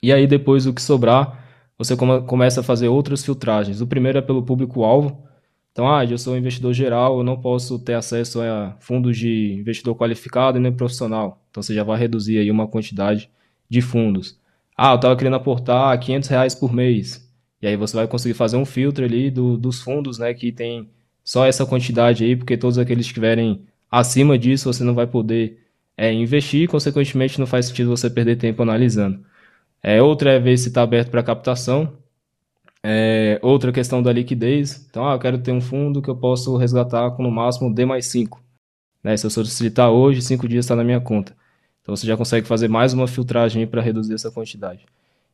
E 0.00 0.12
aí, 0.12 0.28
depois, 0.28 0.64
o 0.64 0.72
que 0.72 0.80
sobrar, 0.80 1.44
você 1.76 1.96
come 1.96 2.22
começa 2.22 2.60
a 2.60 2.62
fazer 2.62 2.86
outras 2.86 3.24
filtragens. 3.24 3.80
O 3.80 3.86
primeiro 3.86 4.18
é 4.18 4.22
pelo 4.22 4.44
público-alvo. 4.44 5.26
Então, 5.72 5.92
ah, 5.92 6.04
eu 6.04 6.16
sou 6.18 6.34
um 6.34 6.36
investidor 6.36 6.72
geral, 6.72 7.18
eu 7.18 7.24
não 7.24 7.40
posso 7.40 7.78
ter 7.80 7.94
acesso 7.94 8.40
a 8.42 8.76
fundos 8.78 9.18
de 9.18 9.54
investidor 9.54 9.96
qualificado 9.96 10.58
e 10.58 10.60
nem 10.60 10.72
profissional. 10.72 11.42
Então, 11.50 11.62
você 11.62 11.74
já 11.74 11.82
vai 11.82 11.98
reduzir 11.98 12.38
aí 12.38 12.50
uma 12.50 12.68
quantidade 12.68 13.28
de 13.68 13.80
fundos. 13.80 14.38
Ah, 14.76 14.92
eu 14.92 14.96
estava 14.96 15.16
querendo 15.16 15.36
aportar 15.36 15.98
500 15.98 16.28
reais 16.28 16.54
por 16.54 16.72
mês. 16.72 17.28
E 17.60 17.66
aí 17.66 17.76
você 17.76 17.96
vai 17.96 18.06
conseguir 18.06 18.34
fazer 18.34 18.56
um 18.56 18.64
filtro 18.64 19.04
ali 19.04 19.30
do, 19.30 19.56
dos 19.56 19.80
fundos, 19.80 20.18
né, 20.18 20.32
que 20.34 20.52
tem 20.52 20.88
só 21.24 21.46
essa 21.46 21.64
quantidade 21.66 22.24
aí, 22.24 22.36
porque 22.36 22.56
todos 22.56 22.78
aqueles 22.78 23.06
que 23.06 23.10
estiverem 23.10 23.64
acima 23.92 24.38
disso, 24.38 24.72
você 24.72 24.82
não 24.82 24.94
vai 24.94 25.06
poder 25.06 25.60
é, 25.96 26.10
investir, 26.10 26.66
consequentemente 26.68 27.38
não 27.38 27.46
faz 27.46 27.66
sentido 27.66 27.90
você 27.90 28.08
perder 28.08 28.36
tempo 28.36 28.62
analisando. 28.62 29.22
É, 29.82 30.00
outra 30.02 30.32
é 30.32 30.38
ver 30.40 30.56
se 30.56 30.68
está 30.68 30.82
aberto 30.82 31.10
para 31.10 31.22
captação. 31.22 31.92
É, 32.82 33.38
outra 33.42 33.70
questão 33.70 34.02
da 34.02 34.12
liquidez. 34.12 34.86
Então, 34.88 35.06
ah, 35.06 35.14
eu 35.14 35.18
quero 35.18 35.38
ter 35.38 35.52
um 35.52 35.60
fundo 35.60 36.00
que 36.00 36.08
eu 36.08 36.16
posso 36.16 36.56
resgatar 36.56 37.10
com 37.12 37.22
no 37.22 37.30
máximo 37.30 37.72
D 37.72 37.84
mais 37.84 38.06
5. 38.06 38.42
Né? 39.04 39.16
Se 39.16 39.26
eu 39.26 39.30
solicitar 39.30 39.90
hoje, 39.90 40.22
5 40.22 40.48
dias 40.48 40.64
está 40.64 40.74
na 40.74 40.84
minha 40.84 41.00
conta. 41.00 41.36
Então 41.82 41.94
você 41.94 42.06
já 42.06 42.16
consegue 42.16 42.46
fazer 42.46 42.68
mais 42.68 42.92
uma 42.94 43.08
filtragem 43.08 43.66
para 43.66 43.82
reduzir 43.82 44.14
essa 44.14 44.30
quantidade. 44.30 44.86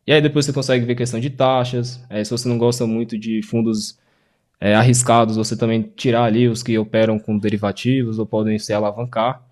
E 0.07 0.13
aí 0.13 0.21
depois 0.23 0.47
você 0.47 0.53
consegue 0.53 0.87
ver 0.87 0.95
questão 0.95 1.21
de 1.21 1.31
taxas. 1.31 2.03
É, 2.09 2.25
se 2.25 2.31
você 2.31 2.49
não 2.49 2.59
gosta 2.59 2.87
muito 2.87 3.19
de 3.19 3.43
fundos 3.43 3.99
é, 4.61 4.75
arriscados, 4.75 5.37
você 5.37 5.57
também 5.57 5.83
tirar 5.97 6.25
ali 6.25 6.49
os 6.49 6.63
que 6.63 6.77
operam 6.79 7.19
com 7.19 7.39
derivativos 7.39 8.19
ou 8.19 8.27
podem 8.27 8.59
se 8.59 8.73
alavancar. 8.73 9.43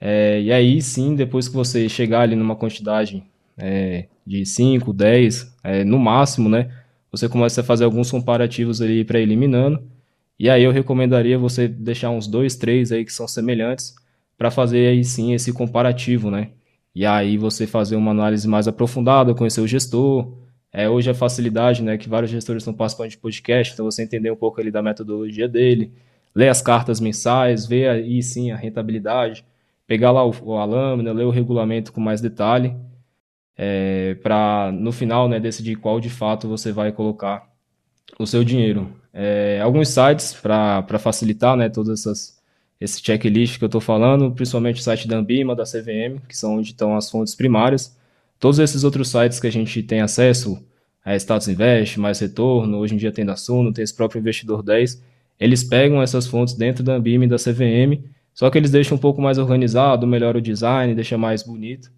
É, 0.00 0.40
e 0.42 0.52
aí 0.52 0.82
sim, 0.82 1.14
depois 1.14 1.48
que 1.48 1.54
você 1.54 1.88
chegar 1.88 2.22
ali 2.22 2.36
numa 2.36 2.56
quantidade 2.56 3.22
é, 3.56 4.06
de 4.26 4.44
5, 4.44 4.92
10, 4.92 5.56
é, 5.64 5.84
no 5.84 5.98
máximo, 5.98 6.48
né? 6.48 6.70
Você 7.10 7.28
começa 7.28 7.60
a 7.60 7.64
fazer 7.64 7.84
alguns 7.84 8.10
comparativos 8.10 8.80
ali 8.80 9.04
para 9.04 9.20
eliminando. 9.20 9.82
E 10.38 10.50
aí 10.50 10.62
eu 10.64 10.72
recomendaria 10.72 11.38
você 11.38 11.68
deixar 11.68 12.10
uns 12.10 12.26
dois, 12.26 12.56
três 12.56 12.90
aí 12.90 13.04
que 13.04 13.12
são 13.12 13.28
semelhantes 13.28 13.94
para 14.36 14.50
fazer 14.50 14.88
aí 14.88 15.04
sim 15.04 15.32
esse 15.34 15.52
comparativo, 15.52 16.30
né? 16.30 16.50
E 16.94 17.06
aí 17.06 17.38
você 17.38 17.66
fazer 17.66 17.96
uma 17.96 18.10
análise 18.10 18.48
mais 18.48 18.66
aprofundada, 18.68 19.34
conhecer 19.34 19.60
o 19.60 19.66
gestor. 19.66 20.32
É, 20.72 20.88
hoje 20.88 21.10
a 21.10 21.14
facilidade, 21.14 21.82
né, 21.82 21.98
que 21.98 22.08
vários 22.08 22.30
gestores 22.30 22.62
estão 22.62 22.72
participando 22.72 23.10
de 23.10 23.18
podcast, 23.18 23.74
então 23.74 23.84
você 23.84 24.02
entender 24.02 24.30
um 24.30 24.36
pouco 24.36 24.60
ali 24.60 24.70
da 24.70 24.82
metodologia 24.82 25.46
dele, 25.46 25.92
ler 26.34 26.48
as 26.48 26.62
cartas 26.62 26.98
mensais, 26.98 27.66
ver 27.66 27.88
aí 27.88 28.22
sim 28.22 28.50
a 28.50 28.56
rentabilidade, 28.56 29.44
pegar 29.86 30.10
lá 30.12 30.24
o, 30.26 30.56
a 30.56 30.64
lâmina, 30.64 31.12
ler 31.12 31.24
o 31.24 31.30
regulamento 31.30 31.92
com 31.92 32.00
mais 32.00 32.20
detalhe, 32.20 32.74
é, 33.56 34.14
para 34.22 34.72
no 34.72 34.92
final, 34.92 35.28
né, 35.28 35.38
decidir 35.38 35.76
qual 35.76 36.00
de 36.00 36.08
fato 36.08 36.48
você 36.48 36.72
vai 36.72 36.90
colocar 36.90 37.50
o 38.18 38.26
seu 38.26 38.42
dinheiro. 38.42 38.90
É, 39.12 39.60
alguns 39.62 39.88
sites 39.88 40.32
para 40.32 40.98
facilitar, 40.98 41.56
né, 41.56 41.68
todas 41.68 42.00
essas 42.00 42.40
esse 42.80 43.00
checklist 43.00 43.58
que 43.58 43.64
eu 43.64 43.66
estou 43.66 43.80
falando, 43.80 44.32
principalmente 44.32 44.80
o 44.80 44.82
site 44.82 45.06
da 45.06 45.16
Ambima, 45.16 45.54
da 45.54 45.62
CVM, 45.62 46.18
que 46.28 46.36
são 46.36 46.56
onde 46.56 46.70
estão 46.70 46.96
as 46.96 47.08
fontes 47.08 47.34
primárias. 47.34 47.96
Todos 48.42 48.58
esses 48.58 48.82
outros 48.82 49.08
sites 49.08 49.38
que 49.38 49.46
a 49.46 49.52
gente 49.52 49.84
tem 49.84 50.00
acesso, 50.00 50.60
a 51.04 51.14
Status 51.14 51.46
Invest, 51.46 52.00
Mais 52.00 52.18
Retorno, 52.18 52.78
hoje 52.78 52.92
em 52.92 52.96
dia 52.96 53.12
tem 53.12 53.24
da 53.24 53.36
Suno, 53.36 53.72
tem 53.72 53.84
esse 53.84 53.94
próprio 53.94 54.18
Investidor 54.18 54.64
10, 54.64 55.00
eles 55.38 55.62
pegam 55.62 56.02
essas 56.02 56.26
fontes 56.26 56.52
dentro 56.54 56.82
da 56.82 56.94
Ambima 56.94 57.24
e 57.24 57.28
da 57.28 57.36
CVM, 57.36 58.02
só 58.34 58.50
que 58.50 58.58
eles 58.58 58.72
deixam 58.72 58.96
um 58.96 59.00
pouco 59.00 59.22
mais 59.22 59.38
organizado, 59.38 60.08
melhora 60.08 60.38
o 60.38 60.40
design, 60.40 60.92
deixa 60.92 61.16
mais 61.16 61.44
bonito. 61.44 61.88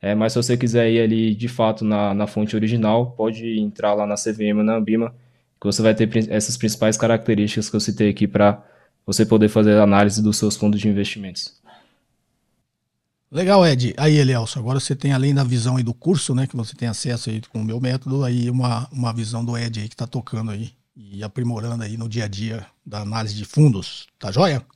É, 0.00 0.14
mas 0.14 0.32
se 0.32 0.42
você 0.42 0.56
quiser 0.56 0.90
ir 0.90 1.02
ali 1.02 1.34
de 1.34 1.48
fato 1.48 1.84
na, 1.84 2.14
na 2.14 2.26
fonte 2.26 2.56
original, 2.56 3.10
pode 3.10 3.60
entrar 3.60 3.92
lá 3.92 4.06
na 4.06 4.14
CVM 4.14 4.56
ou 4.56 4.64
na 4.64 4.76
Ambima, 4.76 5.14
que 5.60 5.66
você 5.66 5.82
vai 5.82 5.94
ter 5.94 6.08
essas 6.30 6.56
principais 6.56 6.96
características 6.96 7.68
que 7.68 7.76
eu 7.76 7.80
citei 7.80 8.08
aqui 8.08 8.26
para 8.26 8.64
você 9.04 9.26
poder 9.26 9.50
fazer 9.50 9.76
análise 9.76 10.22
dos 10.22 10.38
seus 10.38 10.56
fundos 10.56 10.80
de 10.80 10.88
investimentos. 10.88 11.59
Legal, 13.32 13.64
Ed. 13.64 13.94
Aí, 13.96 14.16
Elielso, 14.16 14.58
agora 14.58 14.80
você 14.80 14.96
tem, 14.96 15.12
além 15.12 15.32
da 15.32 15.44
visão 15.44 15.76
aí 15.76 15.84
do 15.84 15.94
curso, 15.94 16.34
né, 16.34 16.48
que 16.48 16.56
você 16.56 16.74
tem 16.74 16.88
acesso 16.88 17.30
aí 17.30 17.40
com 17.40 17.60
o 17.60 17.64
meu 17.64 17.80
método, 17.80 18.24
aí 18.24 18.50
uma, 18.50 18.88
uma 18.90 19.12
visão 19.12 19.44
do 19.44 19.56
Ed 19.56 19.78
aí 19.78 19.88
que 19.88 19.94
está 19.94 20.06
tocando 20.06 20.50
aí 20.50 20.72
e 20.96 21.22
aprimorando 21.22 21.84
aí 21.84 21.96
no 21.96 22.08
dia 22.08 22.24
a 22.24 22.28
dia 22.28 22.66
da 22.84 23.02
análise 23.02 23.36
de 23.36 23.44
fundos. 23.44 24.08
Tá 24.18 24.32
joia? 24.32 24.66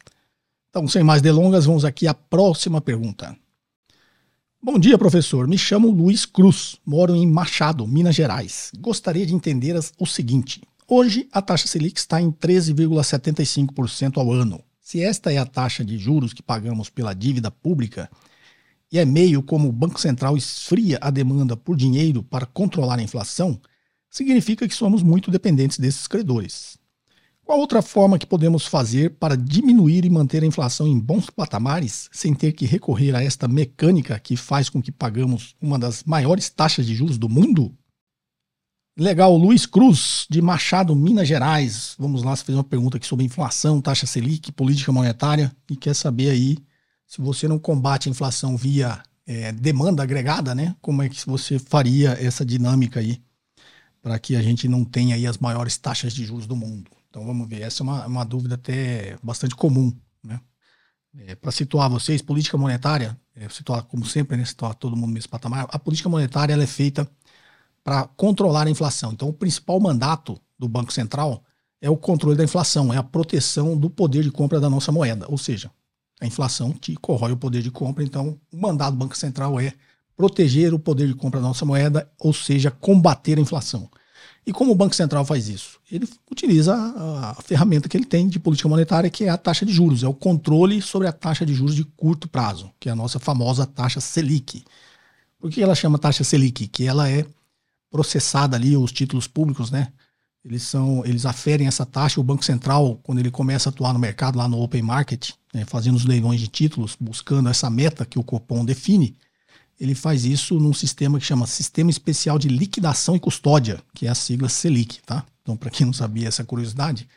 Então, 0.70 0.87
sem 0.87 1.02
mais 1.02 1.20
delongas, 1.20 1.64
vamos 1.64 1.85
aqui 1.85 2.07
à 2.07 2.14
próxima 2.14 2.81
pergunta. 2.81 3.37
Bom 4.62 4.79
dia, 4.79 4.96
professor. 4.96 5.48
Me 5.48 5.59
chamo 5.59 5.90
Luiz 5.90 6.24
Cruz, 6.24 6.76
moro 6.87 7.12
em 7.16 7.26
Machado, 7.26 7.85
Minas 7.88 8.14
Gerais. 8.14 8.70
Gostaria 8.79 9.26
de 9.26 9.35
entender 9.35 9.76
o 9.98 10.07
seguinte: 10.07 10.62
Hoje, 10.87 11.29
a 11.33 11.42
taxa 11.42 11.66
Selic 11.66 11.98
está 11.98 12.20
em 12.20 12.31
13,75% 12.31 14.16
ao 14.16 14.33
ano. 14.33 14.62
Se 14.81 15.02
esta 15.02 15.33
é 15.33 15.38
a 15.38 15.44
taxa 15.44 15.85
de 15.85 15.98
juros 15.98 16.33
que 16.33 16.42
pagamos 16.42 16.88
pela 16.88 17.14
dívida 17.14 17.50
pública, 17.50 18.09
e 18.94 18.98
é 19.00 19.04
meio 19.04 19.42
como 19.42 19.68
o 19.68 19.72
Banco 19.72 20.00
Central 20.00 20.37
esfria 20.37 21.00
a 21.00 21.11
demanda 21.11 21.57
por 21.57 21.76
dinheiro 21.76 22.22
para 22.22 22.46
controlar 22.46 23.00
a 23.00 23.02
inflação, 23.02 23.61
significa 24.09 24.68
que 24.68 24.74
somos 24.74 25.02
muito 25.02 25.33
dependentes 25.33 25.80
desses 25.80 26.07
credores. 26.07 26.78
Qual 27.44 27.59
outra 27.59 27.83
forma 27.83 28.20
que 28.20 28.24
podemos 28.24 28.66
fazer 28.66 29.16
para 29.18 29.37
diminuir 29.37 30.04
e 30.04 30.11
manter 30.11 30.44
a 30.44 30.46
inflação 30.46 30.87
em 30.87 30.96
bons 30.96 31.28
patamares 31.28 32.09
sem 32.12 32.33
ter 32.33 32.52
que 32.52 32.66
recorrer 32.66 33.16
a 33.16 33.22
esta 33.22 33.48
mecânica 33.48 34.16
que 34.20 34.37
faz 34.37 34.68
com 34.68 34.80
que 34.80 34.92
pagamos 34.92 35.57
uma 35.61 35.76
das 35.76 36.04
maiores 36.04 36.48
taxas 36.48 36.87
de 36.87 36.94
juros 36.94 37.18
do 37.18 37.28
mundo? 37.28 37.76
Legal, 38.96 39.37
Luiz 39.37 39.66
Cruz, 39.66 40.24
de 40.30 40.40
Machado, 40.40 40.94
Minas 40.94 41.26
Gerais. 41.26 41.96
Vamos 41.98 42.22
lá, 42.22 42.37
você 42.37 42.44
fez 42.44 42.57
uma 42.57 42.62
pergunta 42.62 42.96
aqui 42.96 43.09
sobre 43.09 43.24
inflação, 43.24 43.80
taxa 43.80 44.07
Selic, 44.07 44.52
política 44.52 44.92
monetária 44.92 45.50
e 45.68 45.74
quer 45.74 45.94
saber 45.94 46.30
aí 46.30 46.59
se 47.14 47.20
você 47.20 47.46
não 47.46 47.61
combate 47.61 48.09
a 48.09 48.11
inflação 48.11 48.57
via 48.57 49.00
é, 49.24 49.53
demanda 49.53 50.03
agregada, 50.03 50.53
né? 50.53 50.74
Como 50.81 51.00
é 51.00 51.09
que 51.09 51.24
você 51.24 51.61
faria 51.61 52.11
essa 52.20 52.44
dinâmica 52.44 52.98
aí 52.98 53.22
para 54.03 54.18
que 54.18 54.35
a 54.35 54.42
gente 54.42 54.66
não 54.66 54.85
tenha 54.85 55.14
aí 55.14 55.24
as 55.24 55.38
maiores 55.38 55.79
taxas 55.79 56.12
de 56.12 56.24
juros 56.24 56.44
do 56.48 56.57
mundo? 56.57 56.90
Então 57.09 57.24
vamos 57.24 57.48
ver, 57.48 57.62
essa 57.62 57.83
é 57.83 57.85
uma, 57.85 58.05
uma 58.05 58.24
dúvida 58.24 58.57
até 58.57 59.16
bastante 59.22 59.55
comum, 59.55 59.96
né? 60.24 60.40
É, 61.16 61.37
para 61.37 61.53
situar 61.53 61.88
vocês, 61.88 62.20
política 62.20 62.59
monetária, 62.59 63.16
é, 63.37 63.48
situar 63.48 63.85
como 63.85 64.05
sempre, 64.05 64.37
né, 64.37 64.44
situar 64.44 64.74
todo 64.74 64.96
mundo 64.96 65.12
nesse 65.12 65.29
patamar, 65.29 65.68
a 65.70 65.79
política 65.79 66.09
monetária 66.09 66.53
ela 66.53 66.64
é 66.64 66.66
feita 66.66 67.09
para 67.85 68.09
controlar 68.09 68.66
a 68.66 68.70
inflação. 68.70 69.12
Então, 69.12 69.29
o 69.29 69.33
principal 69.33 69.79
mandato 69.79 70.37
do 70.59 70.68
Banco 70.68 70.92
Central 70.92 71.44
é 71.81 71.88
o 71.88 71.96
controle 71.96 72.37
da 72.37 72.42
inflação, 72.42 72.92
é 72.92 72.96
a 72.96 73.05
proteção 73.05 73.77
do 73.77 73.88
poder 73.88 74.24
de 74.24 74.33
compra 74.33 74.59
da 74.59 74.68
nossa 74.68 74.90
moeda. 74.90 75.27
Ou 75.29 75.38
seja, 75.38 75.70
a 76.24 76.26
inflação 76.26 76.72
te 76.72 76.94
corrói 76.96 77.32
o 77.32 77.37
poder 77.37 77.62
de 77.62 77.70
compra. 77.70 78.02
Então, 78.02 78.38
o 78.52 78.56
mandato 78.56 78.92
do 78.92 78.98
Banco 78.98 79.16
Central 79.16 79.60
é 79.60 79.72
proteger 80.16 80.72
o 80.72 80.78
poder 80.78 81.06
de 81.06 81.14
compra 81.14 81.40
da 81.40 81.48
nossa 81.48 81.64
moeda, 81.64 82.10
ou 82.18 82.32
seja, 82.32 82.70
combater 82.70 83.38
a 83.38 83.40
inflação. 83.40 83.88
E 84.46 84.52
como 84.52 84.72
o 84.72 84.74
Banco 84.74 84.94
Central 84.94 85.24
faz 85.24 85.48
isso? 85.48 85.80
Ele 85.90 86.08
utiliza 86.30 86.74
a, 86.74 87.30
a, 87.30 87.34
ferramenta 87.37 87.88
que 87.88 87.96
ele 87.96 88.04
tem 88.04 88.28
de 88.28 88.38
política 88.38 88.68
monetária, 88.68 89.08
que 89.08 89.24
é 89.24 89.28
a 89.28 89.38
taxa 89.38 89.64
de 89.64 89.72
juros, 89.72 90.02
é 90.02 90.08
o 90.08 90.14
controle 90.14 90.82
sobre 90.82 91.08
a 91.08 91.12
taxa 91.12 91.46
de 91.46 91.54
juros 91.54 91.74
de 91.74 91.84
curto 91.84 92.28
prazo, 92.28 92.70
que 92.78 92.88
é 92.88 92.92
a 92.92 92.96
nossa 92.96 93.18
famosa 93.18 93.66
taxa 93.66 94.00
Selic. 94.00 94.62
Por 95.38 95.50
que 95.50 95.62
ela 95.62 95.74
chama 95.74 95.98
taxa 95.98 96.24
Selic? 96.24 96.68
Que 96.68 96.87
ela 96.87 97.08
é 97.08 97.26
processada 97.90 98.56
ali 98.56 98.76
os 98.76 98.92
títulos 98.92 99.26
públicos, 99.26 99.70
né? 99.70 99.92
Eles 100.44 100.62
são, 100.62 101.04
eles 101.07 101.24
aferem 101.24 101.66
essa 101.66 101.87
taxa. 101.87 102.20
O 102.20 102.24
Banco 102.24 102.44
Central, 102.44 103.00
quando 103.02 103.18
ele 103.18 103.30
começa 103.30 103.68
a 103.68 103.70
atuar 103.70 103.94
no 103.94 103.98
mercado 103.98 104.37
lá 104.37 104.46
no 104.46 104.61
open 104.61 104.83
market, 104.83 105.30
né, 105.54 105.64
fazendo 105.64 105.94
os 105.94 106.04
leilões 106.04 106.38
de 106.38 106.48
títulos, 106.48 106.96
buscando 107.00 107.48
essa 107.48 107.70
meta 107.70 108.04
que 108.04 108.18
o 108.18 108.22
Copom 108.22 108.64
define, 108.64 109.16
ele 109.80 109.94
faz 109.94 110.24
isso 110.24 110.59
num 110.61 110.74
sistema 110.74 111.18
que 111.18 111.24
chama 111.24 111.46
Sistema 111.46 111.90
Especial 111.90 112.38
de 112.38 112.48
Liquidação 112.48 113.16
e 113.16 113.20
Custódia, 113.20 113.80
que 113.94 114.07
é 114.07 114.11
a 114.11 114.14
sigla 114.14 114.48
Selic, 114.48 115.00
tá? 115.04 115.24
Então, 115.42 115.57
para 115.57 115.70
quem 115.70 115.87
não 115.87 115.92
sabia 115.92 116.28
essa 116.28 116.44
curiosidade, 116.44 117.09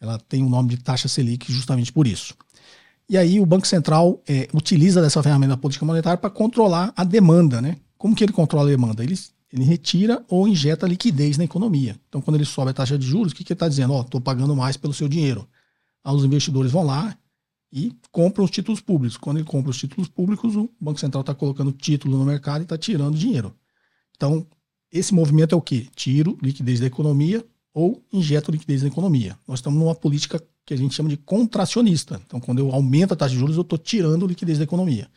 ela 0.00 0.18
tem 0.18 0.42
o 0.42 0.48
nome 0.48 0.70
de 0.70 0.78
taxa 0.78 1.08
Selic 1.08 1.52
justamente 1.52 1.92
por 1.92 2.06
isso. 2.06 2.34
E 3.08 3.16
aí 3.16 3.40
o 3.40 3.46
Banco 3.46 3.66
Central 3.66 4.22
é, 4.28 4.48
utiliza 4.52 5.00
dessa 5.00 5.22
ferramenta 5.22 5.54
da 5.54 5.56
política 5.56 5.84
monetária 5.84 6.18
para 6.18 6.30
controlar 6.30 6.92
a 6.94 7.04
demanda, 7.04 7.60
né? 7.60 7.76
Como 7.96 8.14
que 8.14 8.22
ele 8.22 8.32
controla 8.32 8.68
a 8.68 8.70
demanda? 8.70 9.02
Ele 9.02 9.18
ele 9.52 9.64
retira 9.64 10.24
ou 10.28 10.46
injeta 10.46 10.86
liquidez 10.86 11.38
na 11.38 11.44
economia. 11.44 11.98
Então, 12.08 12.20
quando 12.20 12.36
ele 12.36 12.44
sobe 12.44 12.70
a 12.70 12.74
taxa 12.74 12.98
de 12.98 13.06
juros, 13.06 13.32
o 13.32 13.34
que, 13.34 13.42
que 13.42 13.52
ele 13.52 13.56
está 13.56 13.68
dizendo? 13.68 13.94
Ó, 13.94 14.02
estou 14.02 14.20
pagando 14.20 14.54
mais 14.54 14.76
pelo 14.76 14.92
seu 14.92 15.08
dinheiro. 15.08 15.48
Aí 16.04 16.14
os 16.14 16.24
investidores 16.24 16.70
vão 16.70 16.84
lá 16.84 17.16
e 17.72 17.92
compram 18.12 18.44
os 18.44 18.50
títulos 18.50 18.80
públicos. 18.80 19.16
Quando 19.16 19.38
ele 19.38 19.46
compra 19.46 19.70
os 19.70 19.78
títulos 19.78 20.08
públicos, 20.08 20.54
o 20.54 20.70
Banco 20.80 21.00
Central 21.00 21.22
está 21.22 21.34
colocando 21.34 21.72
título 21.72 22.18
no 22.18 22.24
mercado 22.24 22.60
e 22.60 22.64
está 22.64 22.76
tirando 22.76 23.16
dinheiro. 23.16 23.54
Então, 24.16 24.46
esse 24.92 25.14
movimento 25.14 25.54
é 25.54 25.58
o 25.58 25.62
quê? 25.62 25.86
Tiro 25.94 26.38
liquidez 26.42 26.80
da 26.80 26.86
economia 26.86 27.44
ou 27.72 28.02
injeto 28.12 28.50
liquidez 28.50 28.82
na 28.82 28.88
economia. 28.88 29.38
Nós 29.46 29.60
estamos 29.60 29.78
numa 29.78 29.94
política 29.94 30.42
que 30.64 30.74
a 30.74 30.76
gente 30.76 30.94
chama 30.94 31.08
de 31.08 31.16
contracionista. 31.16 32.20
Então, 32.26 32.40
quando 32.40 32.58
eu 32.58 32.70
aumento 32.70 33.14
a 33.14 33.16
taxa 33.16 33.32
de 33.32 33.38
juros, 33.38 33.56
eu 33.56 33.62
estou 33.62 33.78
tirando 33.78 34.26
liquidez 34.26 34.58
da 34.58 34.64
economia. 34.64 35.08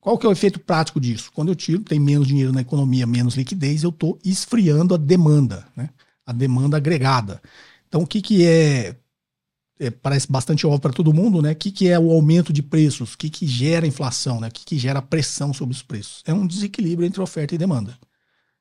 Qual 0.00 0.16
que 0.16 0.26
é 0.26 0.28
o 0.28 0.32
efeito 0.32 0.60
prático 0.60 1.00
disso? 1.00 1.30
Quando 1.34 1.48
eu 1.48 1.56
tiro, 1.56 1.82
tem 1.82 1.98
menos 1.98 2.28
dinheiro 2.28 2.52
na 2.52 2.60
economia, 2.60 3.06
menos 3.06 3.34
liquidez, 3.34 3.82
eu 3.82 3.90
estou 3.90 4.18
esfriando 4.24 4.94
a 4.94 4.96
demanda, 4.98 5.66
né? 5.76 5.90
a 6.24 6.32
demanda 6.32 6.76
agregada. 6.76 7.40
Então, 7.88 8.02
o 8.02 8.06
que, 8.06 8.20
que 8.22 8.46
é 8.46 8.96
é, 9.78 9.90
parece 9.90 10.30
bastante 10.30 10.66
óbvio 10.66 10.80
para 10.80 10.92
todo 10.92 11.14
mundo, 11.14 11.40
né? 11.40 11.52
O 11.52 11.56
que, 11.56 11.70
que 11.70 11.88
é 11.88 11.98
o 11.98 12.10
aumento 12.10 12.52
de 12.52 12.62
preços? 12.62 13.14
O 13.14 13.18
que, 13.18 13.30
que 13.30 13.46
gera 13.46 13.86
inflação, 13.86 14.40
né? 14.40 14.48
O 14.48 14.50
que, 14.50 14.64
que 14.64 14.78
gera 14.78 15.00
pressão 15.00 15.54
sobre 15.54 15.74
os 15.74 15.82
preços? 15.82 16.22
É 16.26 16.34
um 16.34 16.46
desequilíbrio 16.46 17.06
entre 17.06 17.20
oferta 17.20 17.54
e 17.54 17.58
demanda. 17.58 17.96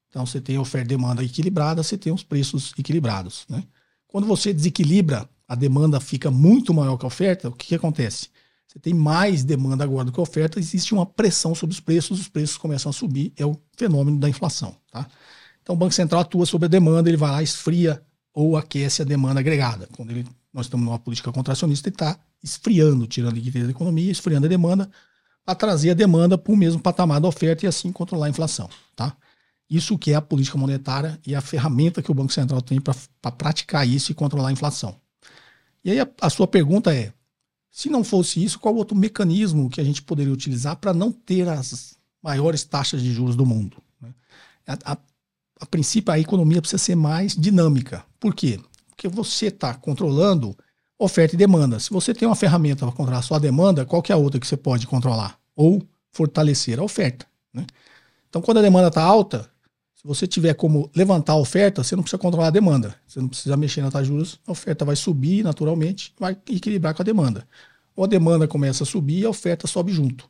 Então 0.10 0.26
você 0.26 0.39
tem 0.39 0.58
oferta 0.58 0.86
e 0.86 0.89
demanda 0.89 1.23
equilibrada, 1.23 1.82
você 1.82 1.97
tem 1.97 2.13
os 2.13 2.23
preços 2.23 2.73
equilibrados, 2.78 3.45
né? 3.50 3.63
Quando 4.08 4.26
você 4.26 4.54
desequilibra, 4.54 5.28
a 5.47 5.56
demanda 5.56 6.00
fica 6.00 6.32
muito 6.32 6.73
maior 6.73 6.97
que 6.97 7.06
a 7.06 7.08
oferta, 7.08 7.50
o 7.50 7.52
que, 7.52 7.67
que 7.67 7.76
acontece? 7.76 8.30
Você 8.67 8.80
tem 8.80 8.93
mais 8.93 9.43
demanda 9.43 9.84
agora 9.84 10.06
do 10.06 10.12
que 10.12 10.19
oferta, 10.19 10.60
existe 10.60 10.93
uma 10.93 11.06
pressão 11.06 11.56
sobre 11.56 11.73
os 11.73 11.80
preços, 11.80 12.19
os 12.19 12.27
preços 12.27 12.58
começam 12.58 12.89
a 12.89 12.93
subir, 12.93 13.32
é 13.38 13.45
o 13.45 13.58
fenômeno 13.77 14.19
da 14.19 14.27
inflação, 14.27 14.75
tá? 14.91 15.08
Então 15.63 15.73
o 15.73 15.77
Banco 15.77 15.93
Central 15.93 16.21
atua 16.21 16.45
sobre 16.45 16.65
a 16.65 16.69
demanda, 16.69 17.10
ele 17.10 17.17
vai 17.17 17.32
lá, 17.32 17.43
esfria 17.43 18.01
ou 18.34 18.56
aquece 18.56 19.01
a 19.01 19.06
demanda 19.06 19.39
agregada. 19.39 19.88
Quando 19.95 20.12
ele, 20.12 20.25
nós 20.53 20.65
estamos 20.65 20.86
numa 20.86 20.99
política 20.99 21.32
contracionista, 21.32 21.89
ele 21.89 21.95
está 21.95 22.19
esfriando, 22.43 23.08
tirando 23.08 23.32
a 23.32 23.36
liquidez 23.36 23.65
da 23.65 23.71
economia, 23.71 24.12
esfriando 24.12 24.45
a 24.45 24.49
demanda, 24.49 24.89
para 25.43 25.56
trazer 25.56 25.91
a 25.91 25.93
demanda 25.93 26.38
para 26.38 26.53
o 26.53 26.58
mesmo 26.58 26.80
patamar 26.80 27.19
da 27.19 27.27
oferta 27.27 27.65
e 27.65 27.67
assim 27.67 27.91
controlar 27.91 28.27
a 28.27 28.30
inflação. 28.30 28.69
Tá? 28.95 29.15
Isso 29.69 29.97
que 29.97 30.12
é 30.12 30.15
a 30.15 30.21
política 30.21 30.58
monetária 30.58 31.19
e 31.25 31.34
a 31.34 31.41
ferramenta 31.41 32.01
que 32.01 32.12
o 32.12 32.13
Banco 32.13 32.32
Central 32.32 32.62
tem 32.62 32.80
para 32.80 33.32
praticar 33.32 33.88
isso 33.88 34.12
e 34.12 34.15
controlar 34.15 34.49
a 34.49 34.51
inflação. 34.51 34.95
E 35.84 35.91
aí 35.91 35.99
a, 35.99 36.08
a 36.21 36.30
sua 36.30 36.47
pergunta 36.47 36.93
é, 36.93 37.13
se 37.78 37.92
não 37.92 38.04
fosse 38.04 38.44
isso, 38.44 38.58
qual 38.58 38.76
outro 38.76 38.98
mecanismo 38.98 39.70
que 39.70 39.80
a 39.80 39.84
gente 39.84 40.02
poderia 40.02 40.34
utilizar 40.34 40.78
para 40.78 40.96
não 40.96 41.12
ter 41.12 41.48
as 41.48 41.96
maiores 42.24 42.63
taxas 42.63 43.04
de 43.04 43.13
juros 43.13 43.36
do 43.36 43.46
mundo? 43.46 43.78
Né? 44.02 44.16
A, 44.66 44.94
a, 44.94 44.98
a 45.62 45.66
princípio, 45.68 46.12
a 46.12 46.18
economia 46.18 46.60
precisa 46.60 46.84
ser 46.84 46.96
mais 46.96 47.36
dinâmica. 47.36 48.04
Por 48.20 48.34
quê? 48.34 48.60
Porque 48.88 49.08
você 49.08 49.46
está 49.46 49.76
controlando 49.76 50.58
oferta 50.98 51.36
e 51.36 51.38
demanda. 51.38 51.80
Se 51.80 51.92
você 51.92 52.16
tem 52.16 52.28
uma 52.28 52.36
ferramenta 52.36 52.84
para 52.84 52.96
controlar 52.96 53.24
a 53.30 53.38
demanda, 53.38 53.86
qual 53.86 54.02
que 54.02 54.12
é 54.12 54.16
a 54.16 54.18
outra 54.18 54.40
que 54.40 54.48
você 54.48 54.58
pode 54.58 54.88
controlar? 54.88 55.40
Ou 55.56 55.88
fortalecer 56.12 56.80
a 56.80 56.84
oferta. 56.84 57.28
Né? 57.54 57.63
Então, 58.28 58.42
quando 58.42 58.58
a 58.58 58.63
demanda 58.63 58.88
está 58.88 59.04
alta, 59.04 59.48
você 60.08 60.26
tiver 60.26 60.54
como 60.54 60.89
levantar 60.96 61.34
a 61.34 61.38
oferta, 61.38 61.84
você 61.84 61.93
não 61.93 62.02
precisa 62.02 62.17
controlar 62.17 62.48
a 62.48 62.52
demanda. 62.52 62.96
Você 63.06 63.20
não 63.20 63.28
precisa 63.28 63.58
mexer 63.58 63.82
na 63.82 63.91
taxa 63.91 64.06
de 64.06 64.10
juros, 64.10 64.39
a 64.48 64.54
oferta 64.54 64.86
vai 64.86 64.96
subir 64.96 65.43
naturalmente, 65.43 66.13
vai 66.17 66.32
equilibrar 66.50 66.96
com 66.96 67.02
a 67.02 67.06
demanda. 67.06 67.46
Ou 67.93 68.06
a 68.06 68.08
demanda 68.08 68.48
começa 68.48 68.84
a 68.84 68.86
subir 68.86 69.20
e 69.20 69.26
a 69.26 69.30
oferta 69.30 69.67
sobe 69.67 69.91
junto. 69.91 70.30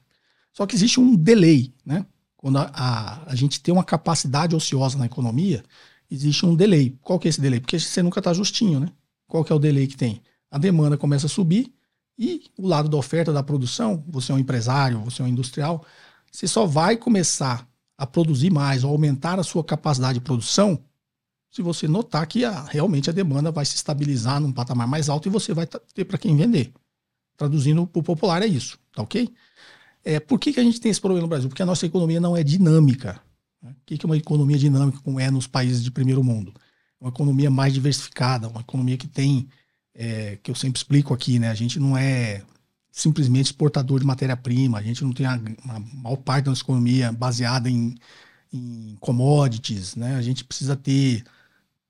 Só 0.52 0.66
que 0.66 0.76
existe 0.76 1.00
um 1.00 1.16
delay, 1.16 1.72
né? 1.86 2.04
Quando 2.36 2.58
a, 2.58 2.72
a, 2.74 3.32
a, 3.32 3.36
gente 3.36 3.62
tem 3.62 3.72
uma 3.72 3.84
capacidade 3.84 4.56
ociosa 4.56 4.98
na 4.98 5.06
economia, 5.06 5.64
existe 6.10 6.44
um 6.44 6.56
delay. 6.56 6.98
Qual 7.02 7.20
que 7.20 7.28
é 7.28 7.30
esse 7.30 7.42
delay? 7.42 7.60
Porque 7.60 7.80
você 7.80 8.02
nunca 8.02 8.20
está 8.20 8.34
justinho, 8.34 8.80
né? 8.80 8.92
Qual 9.28 9.44
que 9.44 9.52
é 9.52 9.56
o 9.56 9.60
delay 9.60 9.86
que 9.86 9.96
tem? 9.96 10.24
A 10.50 10.58
demanda 10.58 10.98
começa 10.98 11.28
a 11.28 11.30
subir 11.30 11.72
e 12.18 12.42
o 12.58 12.68
lado 12.68 12.90
da 12.90 12.98
oferta 12.98 13.32
da 13.32 13.44
produção, 13.44 14.04
você 14.08 14.32
é 14.32 14.36
um 14.36 14.40
empresário, 14.40 15.02
você 15.02 15.22
é 15.22 15.26
um 15.26 15.28
industrial, 15.28 15.86
você 16.32 16.48
só 16.48 16.66
vai 16.66 16.98
começar 16.98 17.68
a 17.98 18.06
produzir 18.06 18.52
mais 18.52 18.84
ou 18.84 18.92
aumentar 18.92 19.40
a 19.40 19.44
sua 19.44 19.64
capacidade 19.64 20.20
de 20.20 20.24
produção 20.24 20.80
se 21.50 21.62
você 21.62 21.88
notar 21.88 22.28
que 22.28 22.46
a, 22.46 22.64
realmente 22.64 23.10
a 23.10 23.14
demanda 23.14 23.52
vai 23.52 23.66
se 23.66 23.76
estabilizar 23.76 24.40
num 24.40 24.52
patamar 24.52 24.88
mais 24.88 25.10
alto 25.10 25.28
e 25.28 25.32
você 25.32 25.54
vai 25.54 25.66
ter 25.66 26.06
para 26.06 26.18
quem 26.18 26.36
vender. 26.36 26.72
Traduzindo 27.36 27.88
para 27.88 28.00
o 28.00 28.04
popular 28.04 28.44
é 28.44 28.46
isso, 28.46 28.78
tá 28.94 29.02
ok? 29.02 29.34
É, 30.04 30.20
por 30.20 30.40
que, 30.40 30.54
que 30.54 30.60
a 30.60 30.64
gente 30.64 30.80
tem 30.80 30.92
esse 30.92 31.02
problema 31.02 31.24
no 31.24 31.28
Brasil? 31.28 31.50
Porque 31.50 31.62
a 31.62 31.66
nossa 31.66 31.86
economia 31.86 32.20
não 32.20 32.36
é 32.36 32.44
dinâmica. 32.44 33.20
Né? 33.62 33.72
O 33.72 33.86
que, 33.86 33.98
que 33.98 34.06
é 34.06 34.08
uma 34.08 34.18
economia 34.18 34.58
dinâmica, 34.58 35.00
como 35.04 35.20
é 35.20 35.30
nos 35.32 35.48
países 35.48 35.84
de 35.84 35.92
primeiro 35.92 36.24
mundo? 36.24 36.54
Uma 37.00 37.10
economia 37.10 37.50
mais 37.50 37.74
diversificada, 37.74 38.48
uma 38.48 38.62
economia 38.62 38.98
que 38.98 39.08
tem, 39.08 39.48
é, 39.94 40.38
que 40.42 40.50
eu 40.50 40.56
sempre 40.56 40.78
explico 40.78 41.14
aqui, 41.14 41.40
né? 41.40 41.50
A 41.50 41.54
gente 41.54 41.80
não 41.80 41.98
é 41.98 42.44
simplesmente 42.98 43.46
exportador 43.46 44.00
de 44.00 44.06
matéria-prima, 44.06 44.80
a 44.80 44.82
gente 44.82 45.04
não 45.04 45.14
tem 45.14 45.28
a, 45.28 45.34
a 45.36 45.80
maior 45.94 46.16
parte 46.18 46.46
da 46.46 46.52
nossa 46.52 46.64
economia 46.64 47.12
baseada 47.12 47.70
em, 47.70 47.96
em 48.52 48.98
commodities, 49.00 49.96
né? 49.96 50.16
A 50.16 50.22
gente 50.24 50.44
precisa 50.44 50.76
ter 50.76 51.24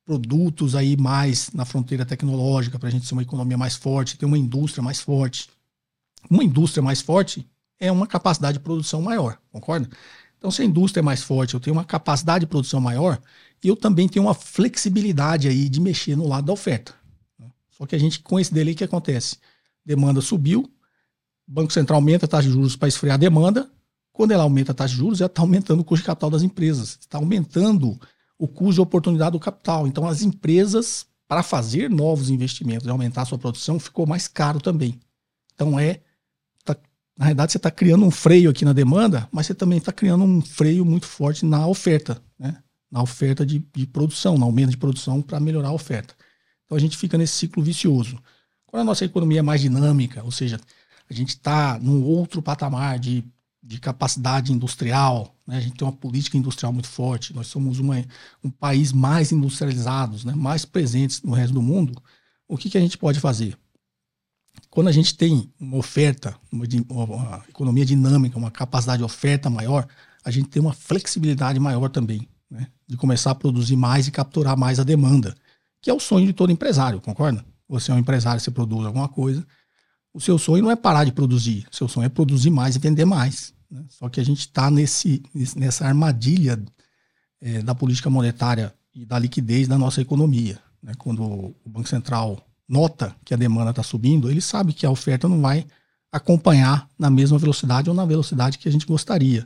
produtos 0.04 0.76
aí 0.76 0.98
mais 0.98 1.50
na 1.54 1.64
fronteira 1.64 2.06
tecnológica 2.06 2.78
para 2.78 2.90
a 2.90 2.92
gente 2.92 3.06
ser 3.06 3.14
uma 3.14 3.22
economia 3.22 3.58
mais 3.58 3.78
forte, 3.78 4.18
ter 4.18 4.26
uma 4.26 4.38
indústria 4.38 4.84
mais 4.84 5.00
forte. 5.00 5.50
Uma 6.30 6.44
indústria 6.44 6.84
mais 6.84 7.00
forte 7.00 7.48
é 7.80 7.90
uma 7.90 8.06
capacidade 8.06 8.58
de 8.58 8.64
produção 8.64 9.02
maior, 9.02 9.38
concorda? 9.50 9.90
Então, 10.38 10.52
se 10.52 10.62
a 10.62 10.66
indústria 10.66 11.00
é 11.00 11.04
mais 11.04 11.24
forte, 11.24 11.54
eu 11.54 11.60
tenho 11.62 11.76
uma 11.76 11.86
capacidade 11.86 12.42
de 12.42 12.48
produção 12.48 12.82
maior, 12.82 13.18
e 13.64 13.70
eu 13.70 13.78
também 13.78 14.10
tenho 14.10 14.26
uma 14.26 14.34
flexibilidade 14.34 15.48
aí 15.48 15.70
de 15.70 15.80
mexer 15.80 16.18
no 16.18 16.28
lado 16.28 16.48
da 16.48 16.54
oferta. 16.54 16.94
Só 17.72 17.86
que 17.86 17.96
a 17.96 18.00
gente, 18.00 18.20
com 18.20 18.38
esse 18.38 18.54
delay, 18.54 18.74
o 18.74 18.78
que 18.78 18.84
acontece? 18.84 19.38
Demanda 19.86 20.20
subiu, 20.20 20.70
Banco 21.48 21.72
Central 21.72 21.98
aumenta 21.98 22.26
a 22.26 22.30
taxa 22.30 22.48
de 22.48 22.54
juros 22.54 22.76
para 22.76 22.88
esfriar 22.88 23.16
a 23.16 23.18
demanda. 23.18 23.70
Quando 24.12 24.32
ela 24.32 24.44
aumenta 24.44 24.72
a 24.72 24.76
taxa 24.76 24.94
de 24.94 25.00
juros, 25.00 25.22
ela 25.22 25.28
está 25.28 25.42
aumentando 25.42 25.82
o 25.82 25.84
custo 25.84 26.04
de 26.04 26.08
capital 26.08 26.30
das 26.30 26.44
empresas, 26.44 26.98
está 27.00 27.18
aumentando 27.18 28.00
o 28.38 28.48
custo 28.48 28.74
de 28.74 28.82
oportunidade 28.82 29.32
do 29.32 29.40
capital. 29.40 29.88
Então, 29.88 30.08
as 30.08 30.22
empresas, 30.22 31.06
para 31.28 31.44
fazer 31.44 31.90
novos 31.90 32.30
investimentos 32.30 32.86
e 32.86 32.90
aumentar 32.90 33.22
a 33.22 33.26
sua 33.26 33.38
produção, 33.38 33.80
ficou 33.80 34.06
mais 34.06 34.28
caro 34.28 34.60
também. 34.60 35.00
Então, 35.54 35.80
é 35.80 36.02
na 37.18 37.26
realidade, 37.26 37.52
você 37.52 37.58
está 37.58 37.72
criando 37.72 38.06
um 38.06 38.12
freio 38.12 38.50
aqui 38.50 38.64
na 38.64 38.74
demanda, 38.74 39.28
mas 39.32 39.48
você 39.48 39.56
também 39.56 39.80
está 39.80 39.92
criando 39.92 40.24
um 40.24 40.40
freio 40.40 40.86
muito 40.86 41.08
forte 41.08 41.46
na 41.46 41.66
oferta, 41.66 42.22
né? 42.38 42.58
na 42.92 43.02
oferta 43.02 43.44
de, 43.46 43.66
de 43.76 43.88
produção, 43.88 44.38
no 44.38 44.46
aumento 44.46 44.70
de 44.70 44.78
produção 44.78 45.22
para 45.22 45.40
melhorar 45.40 45.70
a 45.70 45.74
oferta. 45.74 46.14
Então 46.66 46.78
a 46.78 46.80
gente 46.80 46.96
fica 46.96 47.18
nesse 47.18 47.34
ciclo 47.34 47.64
vicioso. 47.64 48.20
Quando 48.68 48.82
a 48.82 48.86
nossa 48.86 49.04
economia 49.04 49.40
é 49.40 49.42
mais 49.42 49.62
dinâmica, 49.62 50.24
ou 50.24 50.32
seja, 50.32 50.60
a 51.10 51.14
gente 51.14 51.30
está 51.30 51.80
num 51.80 52.04
outro 52.04 52.42
patamar 52.42 53.00
de, 53.00 53.24
de 53.64 53.80
capacidade 53.80 54.52
industrial, 54.52 55.36
né? 55.46 55.58
a 55.58 55.62
gente 55.62 55.78
tem 55.78 55.88
uma 55.88 55.94
política 55.94 56.38
industrial 56.38 56.74
muito 56.74 56.88
forte, 56.88 57.34
nós 57.34 57.48
somos 57.48 57.80
uma, 57.80 58.04
um 58.44 58.50
país 58.50 58.92
mais 58.92 59.32
industrializados, 59.32 60.26
né? 60.26 60.34
mais 60.36 60.66
presentes 60.66 61.22
no 61.22 61.34
resto 61.34 61.54
do 61.54 61.62
mundo, 61.62 62.02
o 62.48 62.58
que, 62.58 62.70
que 62.70 62.78
a 62.78 62.82
gente 62.82 62.98
pode 62.98 63.20
fazer? 63.20 63.58
quando 64.70 64.88
a 64.88 64.92
gente 64.92 65.16
tem 65.16 65.52
uma 65.60 65.78
oferta, 65.78 66.36
uma, 66.52 66.66
uma, 66.90 67.44
economia 67.50 67.86
dinâmica, 67.86 68.38
uma 68.38 68.52
capacidade 68.52 69.00
de 69.00 69.04
oferta 69.04 69.50
maior, 69.50 69.88
a 70.24 70.32
gente 70.32 70.50
tem 70.50 70.62
uma 70.62 70.74
flexibilidade 70.74 71.60
maior 71.60 71.90
também, 71.90 72.28
né? 72.50 72.68
de 72.88 72.98
começar 72.98 73.32
a 73.32 73.36
produzir 73.36 73.76
mais 73.76 74.08
e 74.08 74.12
capturar 74.12 74.58
mais 74.58 74.80
a 74.80 74.84
demanda, 74.84 75.36
que 75.82 75.90
é 75.90 75.94
o 75.94 76.00
sonho 76.00 76.26
de 76.26 76.34
todo 76.34 76.52
empresário, 76.52 77.02
concorda? 77.02 77.44
Você 77.68 77.92
é 77.92 77.94
um 77.94 78.00
empresário, 78.00 78.40
você 78.40 78.52
produz 78.52 78.86
alguma 78.86 79.08
coisa, 79.08 79.46
o 80.18 80.20
seu 80.20 80.40
sonho 80.40 80.64
não 80.64 80.72
é 80.72 80.76
parar 80.76 81.04
de 81.04 81.12
produzir, 81.12 81.68
o 81.72 81.76
seu 81.76 81.88
sonho 81.88 82.08
é 82.08 82.10
produzir 82.10 82.50
mais 82.50 82.76
e 82.76 82.80
vender 82.80 83.06
mais. 83.06 83.54
Né? 83.70 83.86
Só 83.88 84.10
que 84.10 84.20
a 84.20 84.26
gente 84.26 84.40
está 84.40 84.72
nesse, 84.72 85.22
nessa 85.56 85.86
armadilha 85.86 86.60
é, 87.40 87.62
da 87.62 87.76
política 87.76 88.10
monetária 88.10 88.74
e 88.96 89.06
da 89.06 89.20
liquidez 89.20 89.68
da 89.68 89.78
nossa 89.78 90.02
economia. 90.02 90.58
Né? 90.82 90.94
Quando 90.98 91.22
o 91.24 91.70
Banco 91.70 91.88
Central 91.88 92.44
nota 92.68 93.16
que 93.24 93.32
a 93.32 93.38
demanda 93.38 93.70
está 93.70 93.84
subindo, 93.84 94.28
ele 94.28 94.42
sabe 94.42 94.74
que 94.74 94.88
a 94.88 94.90
oferta 94.90 95.30
não 95.30 95.40
vai 95.40 95.68
acompanhar 96.12 96.90
na 96.98 97.12
mesma 97.12 97.38
velocidade 97.38 97.88
ou 97.88 97.96
na 97.96 98.04
velocidade 98.04 98.58
que 98.58 98.68
a 98.68 98.72
gente 98.72 98.88
gostaria. 98.88 99.46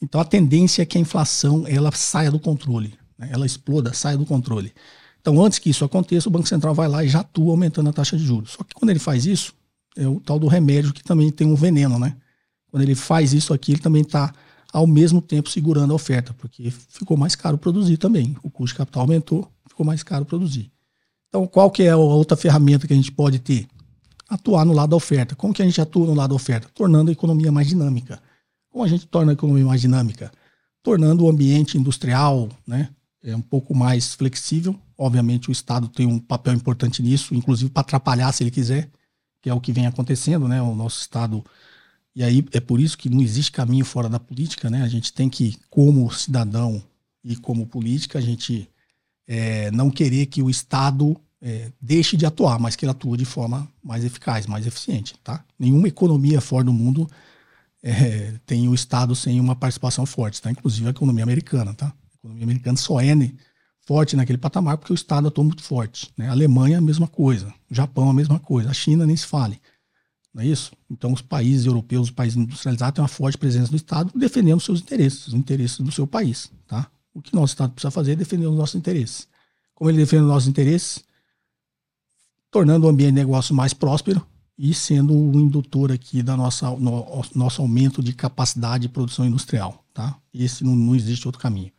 Então 0.00 0.20
a 0.20 0.24
tendência 0.24 0.82
é 0.82 0.86
que 0.86 0.96
a 0.96 1.00
inflação 1.00 1.66
ela 1.66 1.90
saia 1.90 2.30
do 2.30 2.38
controle, 2.38 2.94
né? 3.18 3.30
ela 3.32 3.44
exploda, 3.44 3.92
saia 3.92 4.16
do 4.16 4.24
controle. 4.24 4.72
Então 5.20 5.44
antes 5.44 5.58
que 5.58 5.70
isso 5.70 5.84
aconteça, 5.84 6.28
o 6.28 6.32
Banco 6.32 6.46
Central 6.46 6.72
vai 6.72 6.86
lá 6.86 7.02
e 7.02 7.08
já 7.08 7.18
atua 7.18 7.50
aumentando 7.50 7.90
a 7.90 7.92
taxa 7.92 8.16
de 8.16 8.24
juros. 8.24 8.52
Só 8.52 8.62
que 8.62 8.74
quando 8.74 8.90
ele 8.90 9.00
faz 9.00 9.26
isso, 9.26 9.52
é 9.96 10.06
o 10.06 10.20
tal 10.20 10.38
do 10.38 10.46
remédio 10.46 10.92
que 10.92 11.02
também 11.02 11.30
tem 11.30 11.46
um 11.46 11.54
veneno, 11.54 11.98
né? 11.98 12.16
Quando 12.70 12.82
ele 12.82 12.94
faz 12.94 13.32
isso 13.32 13.54
aqui, 13.54 13.72
ele 13.72 13.80
também 13.80 14.02
está 14.02 14.32
ao 14.72 14.86
mesmo 14.86 15.22
tempo 15.22 15.48
segurando 15.48 15.92
a 15.92 15.94
oferta, 15.94 16.34
porque 16.34 16.70
ficou 16.70 17.16
mais 17.16 17.36
caro 17.36 17.56
produzir 17.56 17.96
também. 17.96 18.36
O 18.42 18.50
custo 18.50 18.74
de 18.74 18.78
capital 18.78 19.02
aumentou, 19.02 19.48
ficou 19.68 19.86
mais 19.86 20.02
caro 20.02 20.24
produzir. 20.24 20.72
Então, 21.28 21.46
qual 21.46 21.70
que 21.70 21.84
é 21.84 21.90
a 21.90 21.96
outra 21.96 22.36
ferramenta 22.36 22.86
que 22.86 22.92
a 22.92 22.96
gente 22.96 23.12
pode 23.12 23.38
ter? 23.38 23.66
Atuar 24.28 24.64
no 24.64 24.72
lado 24.72 24.90
da 24.90 24.96
oferta. 24.96 25.36
Como 25.36 25.54
que 25.54 25.62
a 25.62 25.64
gente 25.64 25.80
atua 25.80 26.06
no 26.06 26.14
lado 26.14 26.30
da 26.30 26.34
oferta? 26.34 26.68
Tornando 26.74 27.10
a 27.10 27.12
economia 27.12 27.52
mais 27.52 27.68
dinâmica. 27.68 28.20
Como 28.68 28.82
a 28.82 28.88
gente 28.88 29.06
torna 29.06 29.30
a 29.30 29.34
economia 29.34 29.64
mais 29.64 29.80
dinâmica? 29.80 30.32
Tornando 30.82 31.24
o 31.24 31.28
ambiente 31.30 31.78
industrial 31.78 32.48
né, 32.66 32.88
é 33.22 33.36
um 33.36 33.40
pouco 33.40 33.74
mais 33.74 34.14
flexível. 34.14 34.74
Obviamente, 34.98 35.50
o 35.50 35.52
Estado 35.52 35.86
tem 35.86 36.06
um 36.06 36.18
papel 36.18 36.54
importante 36.54 37.02
nisso, 37.02 37.34
inclusive 37.34 37.70
para 37.70 37.82
atrapalhar 37.82 38.32
se 38.32 38.42
ele 38.42 38.50
quiser, 38.50 38.90
que 39.44 39.50
é 39.50 39.52
o 39.52 39.60
que 39.60 39.72
vem 39.72 39.86
acontecendo. 39.86 40.48
Né? 40.48 40.62
O 40.62 40.74
nosso 40.74 41.02
Estado. 41.02 41.44
E 42.16 42.24
aí 42.24 42.42
é 42.50 42.60
por 42.60 42.80
isso 42.80 42.96
que 42.96 43.10
não 43.10 43.20
existe 43.20 43.52
caminho 43.52 43.84
fora 43.84 44.08
da 44.08 44.18
política. 44.18 44.70
Né? 44.70 44.80
A 44.80 44.88
gente 44.88 45.12
tem 45.12 45.28
que, 45.28 45.58
como 45.68 46.10
cidadão 46.10 46.82
e 47.22 47.36
como 47.36 47.66
política, 47.66 48.18
a 48.18 48.22
gente 48.22 48.66
é, 49.28 49.70
não 49.70 49.90
querer 49.90 50.26
que 50.26 50.42
o 50.42 50.48
Estado 50.48 51.14
é, 51.42 51.70
deixe 51.78 52.16
de 52.16 52.24
atuar, 52.24 52.58
mas 52.58 52.74
que 52.74 52.86
ele 52.86 52.92
atue 52.92 53.18
de 53.18 53.26
forma 53.26 53.68
mais 53.82 54.02
eficaz, 54.02 54.46
mais 54.46 54.66
eficiente. 54.66 55.14
Tá? 55.22 55.44
Nenhuma 55.58 55.88
economia 55.88 56.40
fora 56.40 56.64
do 56.64 56.72
mundo 56.72 57.06
é, 57.82 58.32
tem 58.46 58.66
o 58.66 58.74
Estado 58.74 59.14
sem 59.14 59.38
uma 59.38 59.54
participação 59.54 60.06
forte, 60.06 60.40
tá? 60.40 60.50
inclusive 60.50 60.86
a 60.86 60.90
economia 60.90 61.22
americana. 61.22 61.74
Tá? 61.74 61.88
A 61.88 62.16
economia 62.16 62.44
americana 62.44 62.78
só 62.78 62.98
é 62.98 63.14
forte 63.84 64.16
naquele 64.16 64.38
patamar 64.38 64.78
porque 64.78 64.92
o 64.92 64.94
Estado 64.94 65.28
atuou 65.28 65.44
muito 65.44 65.62
forte. 65.62 66.12
Né? 66.16 66.28
A 66.28 66.32
Alemanha, 66.32 66.78
a 66.78 66.80
mesma 66.80 67.06
coisa. 67.06 67.48
O 67.70 67.74
Japão, 67.74 68.08
a 68.08 68.14
mesma 68.14 68.38
coisa. 68.38 68.70
A 68.70 68.74
China, 68.74 69.06
nem 69.06 69.16
se 69.16 69.26
fale. 69.26 69.60
Não 70.32 70.42
é 70.42 70.46
isso? 70.46 70.72
Então, 70.90 71.12
os 71.12 71.22
países 71.22 71.66
europeus, 71.66 72.08
os 72.08 72.10
países 72.10 72.36
industrializados, 72.36 72.96
têm 72.96 73.02
uma 73.02 73.08
forte 73.08 73.38
presença 73.38 73.70
do 73.70 73.76
Estado 73.76 74.10
defendendo 74.14 74.60
seus 74.60 74.80
interesses, 74.80 75.28
os 75.28 75.34
interesses 75.34 75.78
do 75.78 75.92
seu 75.92 76.06
país. 76.06 76.50
Tá? 76.66 76.90
O 77.12 77.22
que 77.22 77.34
nosso 77.34 77.52
Estado 77.52 77.72
precisa 77.72 77.90
fazer 77.90 78.12
é 78.12 78.16
defender 78.16 78.46
os 78.46 78.56
nossos 78.56 78.74
interesses. 78.74 79.28
Como 79.74 79.88
ele 79.90 79.98
defende 79.98 80.22
os 80.22 80.28
nossos 80.28 80.48
interesses? 80.48 81.04
Tornando 82.50 82.86
o 82.86 82.90
ambiente 82.90 83.14
de 83.14 83.20
negócio 83.20 83.54
mais 83.54 83.72
próspero 83.72 84.24
e 84.56 84.72
sendo 84.72 85.14
o 85.14 85.40
indutor 85.40 85.90
aqui 85.90 86.22
da 86.22 86.36
nossa 86.36 86.70
no, 86.70 87.24
nosso 87.34 87.60
aumento 87.60 88.02
de 88.02 88.12
capacidade 88.12 88.82
de 88.82 88.88
produção 88.88 89.26
industrial. 89.26 89.84
Tá? 89.92 90.16
Esse 90.32 90.64
não, 90.64 90.74
não 90.74 90.96
existe 90.96 91.26
outro 91.26 91.40
caminho. 91.40 91.72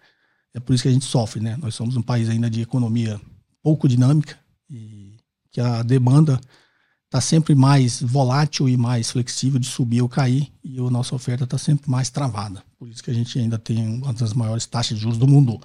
É 0.56 0.60
por 0.60 0.74
isso 0.74 0.84
que 0.84 0.90
a 0.90 0.92
gente 0.92 1.04
sofre, 1.04 1.42
né? 1.42 1.58
Nós 1.58 1.76
somos 1.76 1.98
um 1.98 2.02
país 2.02 2.30
ainda 2.30 2.50
de 2.50 2.62
economia 2.62 3.20
pouco 3.62 3.90
dinâmica 3.90 4.40
e 4.70 5.18
que 5.52 5.60
a 5.60 5.84
demanda 5.84 6.40
está 7.06 7.20
sempre 7.20 7.54
mais 7.54 8.02
volátil 8.02 8.70
e 8.70 8.78
mais 8.78 9.12
flexível 9.12 9.60
de 9.60 9.68
subir 9.68 10.02
ou 10.02 10.08
cair 10.08 10.50
e 10.64 10.80
a 10.80 10.90
nossa 10.90 11.14
oferta 11.14 11.44
está 11.44 11.58
sempre 11.58 11.92
mais 11.92 12.10
travada. 12.10 12.64
Por 12.80 12.88
isso 12.88 13.04
que 13.04 13.12
a 13.12 13.14
gente 13.14 13.38
ainda 13.38 13.60
tem 13.60 13.86
uma 13.86 14.14
das 14.14 14.34
maiores 14.34 14.66
taxas 14.66 14.98
de 14.98 15.04
juros 15.04 15.18
do 15.18 15.28
mundo. 15.28 15.60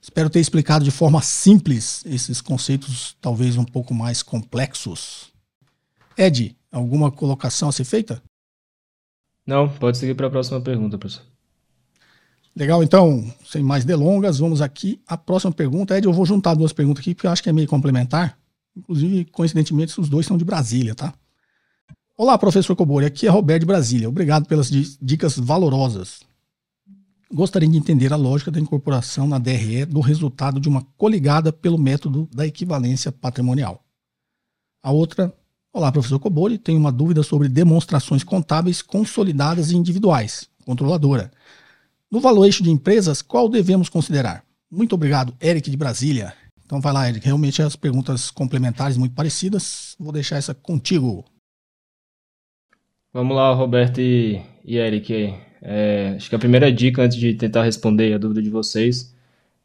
Espero 0.00 0.30
ter 0.30 0.38
explicado 0.38 0.84
de 0.84 0.92
forma 0.92 1.20
simples 1.20 2.04
esses 2.06 2.40
conceitos, 2.40 3.16
talvez 3.20 3.56
um 3.56 3.64
pouco 3.64 3.92
mais 3.92 4.22
complexos. 4.22 5.32
Ed, 6.16 6.56
alguma 6.70 7.10
colocação 7.10 7.68
a 7.68 7.72
ser 7.72 7.84
feita? 7.84 8.22
Não, 9.44 9.68
pode 9.68 9.98
seguir 9.98 10.14
para 10.14 10.28
a 10.28 10.30
próxima 10.30 10.60
pergunta, 10.60 10.96
professor. 10.96 11.26
Legal, 12.58 12.82
então, 12.82 13.24
sem 13.46 13.62
mais 13.62 13.84
delongas, 13.84 14.40
vamos 14.40 14.60
aqui. 14.60 15.00
A 15.06 15.16
próxima 15.16 15.52
pergunta, 15.52 15.96
Ed, 15.96 16.04
eu 16.04 16.12
vou 16.12 16.26
juntar 16.26 16.54
duas 16.54 16.72
perguntas 16.72 17.02
aqui, 17.02 17.14
porque 17.14 17.28
eu 17.28 17.30
acho 17.30 17.40
que 17.40 17.48
é 17.48 17.52
meio 17.52 17.68
complementar. 17.68 18.36
Inclusive, 18.76 19.26
coincidentemente, 19.26 19.98
os 20.00 20.08
dois 20.08 20.26
são 20.26 20.36
de 20.36 20.44
Brasília, 20.44 20.92
tá? 20.92 21.14
Olá, 22.16 22.36
professor 22.36 22.74
Cobori, 22.74 23.06
aqui 23.06 23.28
é 23.28 23.30
Roberto 23.30 23.60
de 23.60 23.66
Brasília. 23.66 24.08
Obrigado 24.08 24.46
pelas 24.48 24.68
dicas 25.00 25.38
valorosas. 25.38 26.22
Gostaria 27.32 27.68
de 27.68 27.78
entender 27.78 28.12
a 28.12 28.16
lógica 28.16 28.50
da 28.50 28.58
incorporação 28.58 29.28
na 29.28 29.38
DRE 29.38 29.84
do 29.84 30.00
resultado 30.00 30.58
de 30.58 30.68
uma 30.68 30.82
coligada 30.96 31.52
pelo 31.52 31.78
método 31.78 32.28
da 32.34 32.44
equivalência 32.44 33.12
patrimonial. 33.12 33.84
A 34.82 34.90
outra, 34.90 35.32
olá, 35.72 35.92
professor 35.92 36.18
Cobori, 36.18 36.58
tenho 36.58 36.80
uma 36.80 36.90
dúvida 36.90 37.22
sobre 37.22 37.48
demonstrações 37.48 38.24
contábeis 38.24 38.82
consolidadas 38.82 39.70
e 39.70 39.76
individuais, 39.76 40.48
controladora 40.66 41.30
no 42.10 42.20
valuation 42.20 42.64
de 42.64 42.70
empresas, 42.70 43.22
qual 43.22 43.48
devemos 43.48 43.88
considerar? 43.88 44.44
Muito 44.70 44.94
obrigado, 44.94 45.34
Eric 45.40 45.70
de 45.70 45.76
Brasília. 45.76 46.34
Então 46.64 46.80
vai 46.80 46.92
lá, 46.92 47.08
Eric. 47.08 47.24
Realmente 47.24 47.62
as 47.62 47.76
perguntas 47.76 48.30
complementares 48.30 48.96
muito 48.98 49.14
parecidas. 49.14 49.96
Vou 49.98 50.12
deixar 50.12 50.36
essa 50.36 50.54
contigo. 50.54 51.24
Vamos 53.12 53.34
lá, 53.34 53.54
Roberto 53.54 54.00
e, 54.00 54.42
e 54.64 54.76
Eric. 54.76 55.34
É, 55.62 56.12
acho 56.16 56.28
que 56.28 56.34
a 56.36 56.38
primeira 56.38 56.70
dica 56.70 57.02
antes 57.02 57.16
de 57.16 57.34
tentar 57.34 57.64
responder 57.64 58.12
a 58.12 58.18
dúvida 58.18 58.42
de 58.42 58.50
vocês 58.50 59.14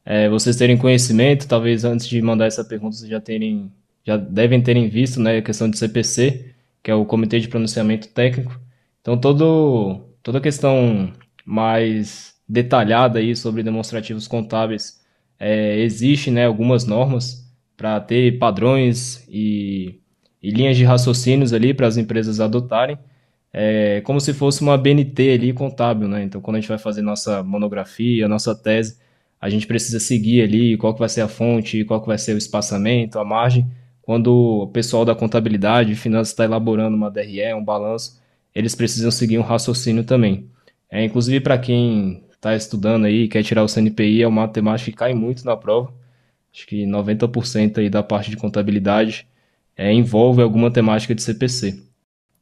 é 0.06 0.28
vocês 0.30 0.56
terem 0.56 0.78
conhecimento, 0.78 1.48
talvez 1.48 1.86
antes 1.86 2.08
de 2.08 2.22
mandar 2.22 2.48
essa 2.48 2.64
pergunta 2.64 2.96
vocês 2.96 3.10
já 3.10 3.22
terem 3.22 3.72
já 4.06 4.18
devem 4.18 4.62
terem 4.62 4.90
visto, 4.90 5.20
né, 5.22 5.38
a 5.38 5.42
questão 5.42 5.70
de 5.70 5.78
CPC, 5.78 6.54
que 6.84 6.92
é 6.92 6.96
o 6.96 7.06
Comitê 7.06 7.40
de 7.40 7.48
Pronunciamento 7.48 8.10
Técnico. 8.10 8.60
Então 9.02 9.18
todo 9.18 10.02
toda 10.22 10.40
a 10.40 10.42
questão 10.42 11.14
mais 11.46 12.33
detalhada 12.48 13.20
aí 13.20 13.36
sobre 13.36 13.64
demonstrativos 13.64 14.28
contábeis, 14.28 15.02
é, 15.40 15.80
existe 15.80 16.32
né, 16.32 16.46
algumas 16.46 16.86
normas 16.86 17.44
para 17.76 18.00
ter 18.00 18.38
padrões 18.38 19.26
e, 19.28 20.00
e, 20.42 20.52
linhas 20.52 20.78
de 20.78 20.84
raciocínios 20.84 21.54
ali 21.54 21.74
para 21.74 21.88
as 21.88 21.98
empresas 21.98 22.40
adotarem, 22.40 22.98
é, 23.52 24.02
como 24.02 24.20
se 24.20 24.34
fosse 24.34 24.62
uma 24.62 24.78
BNT 24.78 25.32
ali 25.32 25.54
contábil, 25.54 26.08
né? 26.08 26.24
Então, 26.24 26.42
quando 26.42 26.58
a 26.58 26.60
gente 26.60 26.70
vai 26.70 26.78
fazer 26.78 27.02
nossa 27.02 27.44
monografia, 27.44 28.28
nossa 28.28 28.56
tese, 28.56 28.98
a 29.40 29.50
gente 29.50 29.68
precisa 29.68 30.00
seguir 30.00 30.42
ali 30.42 30.78
qual 30.78 30.94
que 30.94 31.00
vai 31.00 31.10
ser 31.10 31.22
a 31.22 31.28
fonte, 31.28 31.84
qual 31.84 32.02
que 32.02 32.08
vai 32.08 32.18
ser 32.18 32.34
o 32.34 32.38
espaçamento, 32.38 33.20
a 33.20 33.26
margem. 33.26 33.70
Quando 34.02 34.64
o 34.64 34.68
pessoal 34.68 35.06
da 35.06 35.14
contabilidade, 35.14 35.96
finanças 35.96 36.30
está 36.30 36.46
elaborando 36.46 36.96
uma 36.96 37.12
DRE, 37.12 37.54
um 37.54 37.64
balanço, 37.64 38.22
eles 38.56 38.76
precisam 38.76 39.12
seguir 39.12 39.38
um 39.38 39.42
raciocínio 39.42 40.04
também. 40.04 40.50
É, 40.90 41.04
inclusive 41.04 41.40
para 41.42 41.58
quem 41.58 42.24
está 42.44 42.56
estudando 42.56 43.06
aí, 43.06 43.30
quer 43.30 43.42
tirar 43.42 43.64
o 43.64 43.68
CNPI, 43.68 44.22
é 44.22 44.28
uma 44.28 44.42
matemática 44.42 44.92
que 44.92 44.98
cai 44.98 45.14
muito 45.14 45.46
na 45.46 45.56
prova. 45.56 45.94
Acho 46.54 46.68
que 46.68 46.86
90% 46.86 47.78
aí 47.78 47.90
da 47.90 48.04
parte 48.04 48.30
de 48.30 48.38
contabilidade 48.38 49.26
é, 49.78 49.92
envolve 49.94 50.42
alguma 50.42 50.70
temática 50.70 51.16
de 51.16 51.24
CPC. 51.24 51.82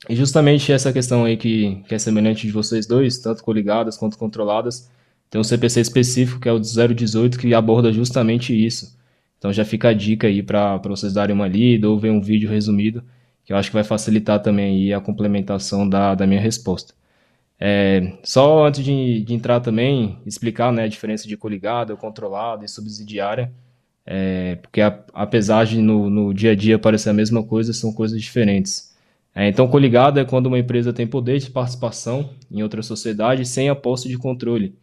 E 0.10 0.16
justamente 0.16 0.72
essa 0.72 0.92
questão 0.92 1.24
aí 1.26 1.38
que, 1.38 1.84
que 1.88 1.94
é 1.94 2.00
semelhante 2.00 2.48
de 2.48 2.52
vocês 2.52 2.88
dois, 2.88 3.20
tanto 3.20 3.44
coligadas 3.44 3.96
quanto 3.96 4.18
controladas, 4.18 4.90
tem 5.30 5.40
um 5.40 5.44
CPC 5.44 5.80
específico 5.80 6.40
que 6.40 6.50
é 6.50 6.52
o 6.52 6.60
018 6.60 7.38
que 7.38 7.54
aborda 7.54 7.94
justamente 7.94 8.54
isso. 8.54 8.98
Então 9.38 9.54
já 9.54 9.64
fica 9.64 9.90
a 9.90 9.94
dica 9.94 10.28
aí 10.28 10.42
para 10.42 10.78
vocês 10.78 11.14
darem 11.14 11.36
uma 11.36 11.48
lida 11.48 11.88
ou 11.88 12.00
ver 12.00 12.10
um 12.10 12.22
vídeo 12.22 12.50
resumido, 12.50 13.04
que 13.46 13.54
eu 13.54 13.58
acho 13.58 13.70
que 13.70 13.76
vai 13.76 13.84
facilitar 13.84 14.42
também 14.42 14.66
aí 14.66 14.94
a 14.94 15.00
complementação 15.00 15.88
da, 15.88 16.16
da 16.16 16.26
minha 16.26 16.42
resposta. 16.42 16.94
É, 17.63 18.17
só 18.24 18.65
antes 18.65 18.84
de, 18.84 19.21
de, 19.21 19.36
entrar 19.36 19.60
também, 19.60 20.17
explicar 20.26 20.74
né, 20.74 20.86
a 20.86 20.88
diferença 20.88 21.28
de 21.28 21.38
coligada, 21.38 21.95
controlada 21.95 22.65
e 22.65 22.67
subsidiária, 22.67 23.54
é, 24.04 24.56
porque 24.56 24.82
a, 24.82 25.00
apesar 25.13 25.67
de 25.67 25.80
no, 25.80 26.10
no, 26.10 26.34
dia 26.34 26.54
a 26.54 26.56
dia 26.56 26.80
parecer 26.80 27.12
a 27.12 27.13
mesma 27.13 27.43
coisa, 27.43 27.71
são 27.71 27.93
coisas 27.93 28.19
diferentes. 28.19 28.95
É, 29.36 29.47
então, 29.47 29.67
coligada 29.67 30.21
é 30.21 30.26
quando 30.26 30.47
uma 30.47 30.58
empresa 30.58 30.91
tem 30.91 31.06
poder 31.06 31.38
de 31.38 31.52
participação 31.52 32.32
em 32.50 32.63
outra 32.63 32.82
sociedade 32.82 33.45
sem 33.45 33.69
a 33.69 33.76
posse 33.76 34.10
de 34.10 34.17
controle. 34.17 34.76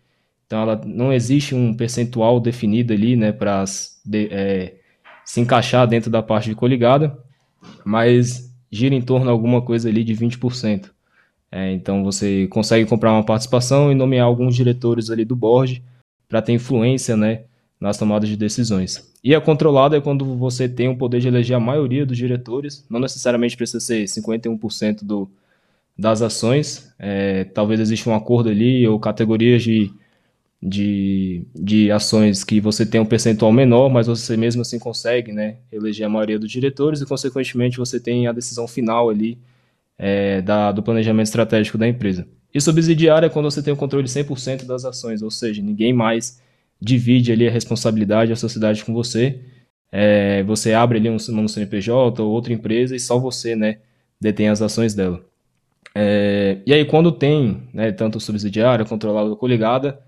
Então, 0.46 0.62
ela, 0.62 0.80
não 0.86 1.12
existe 1.12 1.56
um 1.56 1.74
percentual 1.74 2.38
definido 2.38 2.92
ali 2.92 3.16
né, 3.16 3.32
para 3.32 3.64
é, 4.14 4.74
se 5.24 5.40
encaixar 5.40 5.84
dentro 5.88 6.10
da 6.12 6.22
parte 6.22 6.48
de 6.48 6.54
coligada, 6.54 7.18
mas 7.84 8.54
gira 8.70 8.94
em 8.94 9.02
torno 9.02 9.26
de 9.26 9.32
alguma 9.32 9.60
coisa 9.62 9.88
ali 9.88 10.04
de 10.04 10.14
20%. 10.14 10.90
É, 11.50 11.72
então 11.72 12.04
você 12.04 12.46
consegue 12.48 12.88
comprar 12.88 13.12
uma 13.12 13.24
participação 13.24 13.90
e 13.90 13.94
nomear 13.94 14.26
alguns 14.26 14.54
diretores 14.54 15.10
ali 15.10 15.24
do 15.24 15.34
board 15.34 15.82
para 16.28 16.42
ter 16.42 16.52
influência 16.52 17.16
né, 17.16 17.44
nas 17.80 17.96
tomadas 17.96 18.28
de 18.28 18.36
decisões. 18.36 19.10
E 19.24 19.34
a 19.34 19.40
controlada 19.40 19.96
é 19.96 20.00
quando 20.00 20.24
você 20.36 20.68
tem 20.68 20.88
o 20.88 20.96
poder 20.96 21.20
de 21.20 21.28
eleger 21.28 21.56
a 21.56 21.60
maioria 21.60 22.04
dos 22.04 22.16
diretores, 22.16 22.86
não 22.88 23.00
necessariamente 23.00 23.56
precisa 23.56 23.80
ser 23.80 24.04
51% 24.04 25.04
do, 25.04 25.28
das 25.98 26.22
ações, 26.22 26.92
é, 26.98 27.44
talvez 27.44 27.80
exista 27.80 28.10
um 28.10 28.14
acordo 28.14 28.50
ali 28.50 28.86
ou 28.86 29.00
categorias 29.00 29.62
de, 29.62 29.90
de, 30.62 31.42
de 31.54 31.90
ações 31.90 32.44
que 32.44 32.60
você 32.60 32.84
tem 32.84 33.00
um 33.00 33.06
percentual 33.06 33.50
menor, 33.50 33.88
mas 33.88 34.06
você 34.06 34.36
mesmo 34.36 34.62
assim 34.62 34.78
consegue 34.78 35.32
né, 35.32 35.56
eleger 35.72 36.06
a 36.06 36.10
maioria 36.10 36.38
dos 36.38 36.50
diretores 36.50 37.00
e, 37.00 37.06
consequentemente, 37.06 37.78
você 37.78 37.98
tem 37.98 38.26
a 38.26 38.32
decisão 38.32 38.68
final 38.68 39.08
ali 39.08 39.38
é, 39.98 40.40
da, 40.40 40.70
do 40.70 40.82
planejamento 40.82 41.26
estratégico 41.26 41.76
da 41.76 41.88
empresa. 41.88 42.26
E 42.54 42.60
subsidiária 42.60 43.26
é 43.26 43.30
quando 43.30 43.50
você 43.50 43.62
tem 43.62 43.72
o 43.72 43.76
controle 43.76 44.06
100% 44.06 44.64
das 44.64 44.84
ações, 44.84 45.20
ou 45.22 45.30
seja, 45.30 45.60
ninguém 45.60 45.92
mais 45.92 46.40
divide 46.80 47.32
ali 47.32 47.46
a 47.46 47.50
responsabilidade, 47.50 48.32
a 48.32 48.36
sociedade 48.36 48.84
com 48.84 48.94
você. 48.94 49.40
É, 49.90 50.42
você 50.44 50.72
abre 50.72 50.98
ali 50.98 51.10
um, 51.10 51.16
um 51.16 51.48
CNPJ 51.48 52.22
ou 52.22 52.30
outra 52.30 52.52
empresa 52.52 52.94
e 52.94 53.00
só 53.00 53.18
você 53.18 53.56
né, 53.56 53.78
detém 54.20 54.48
as 54.48 54.62
ações 54.62 54.94
dela. 54.94 55.24
É, 55.94 56.58
e 56.64 56.72
aí, 56.72 56.84
quando 56.84 57.10
tem 57.10 57.68
né, 57.72 57.90
tanto 57.90 58.20
subsidiária, 58.20 58.84
controlada 58.84 59.28
ou 59.28 59.36
coligada, 59.36 60.00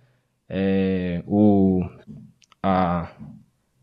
é, 0.48 1.22
o, 1.26 1.82
a, 2.62 3.10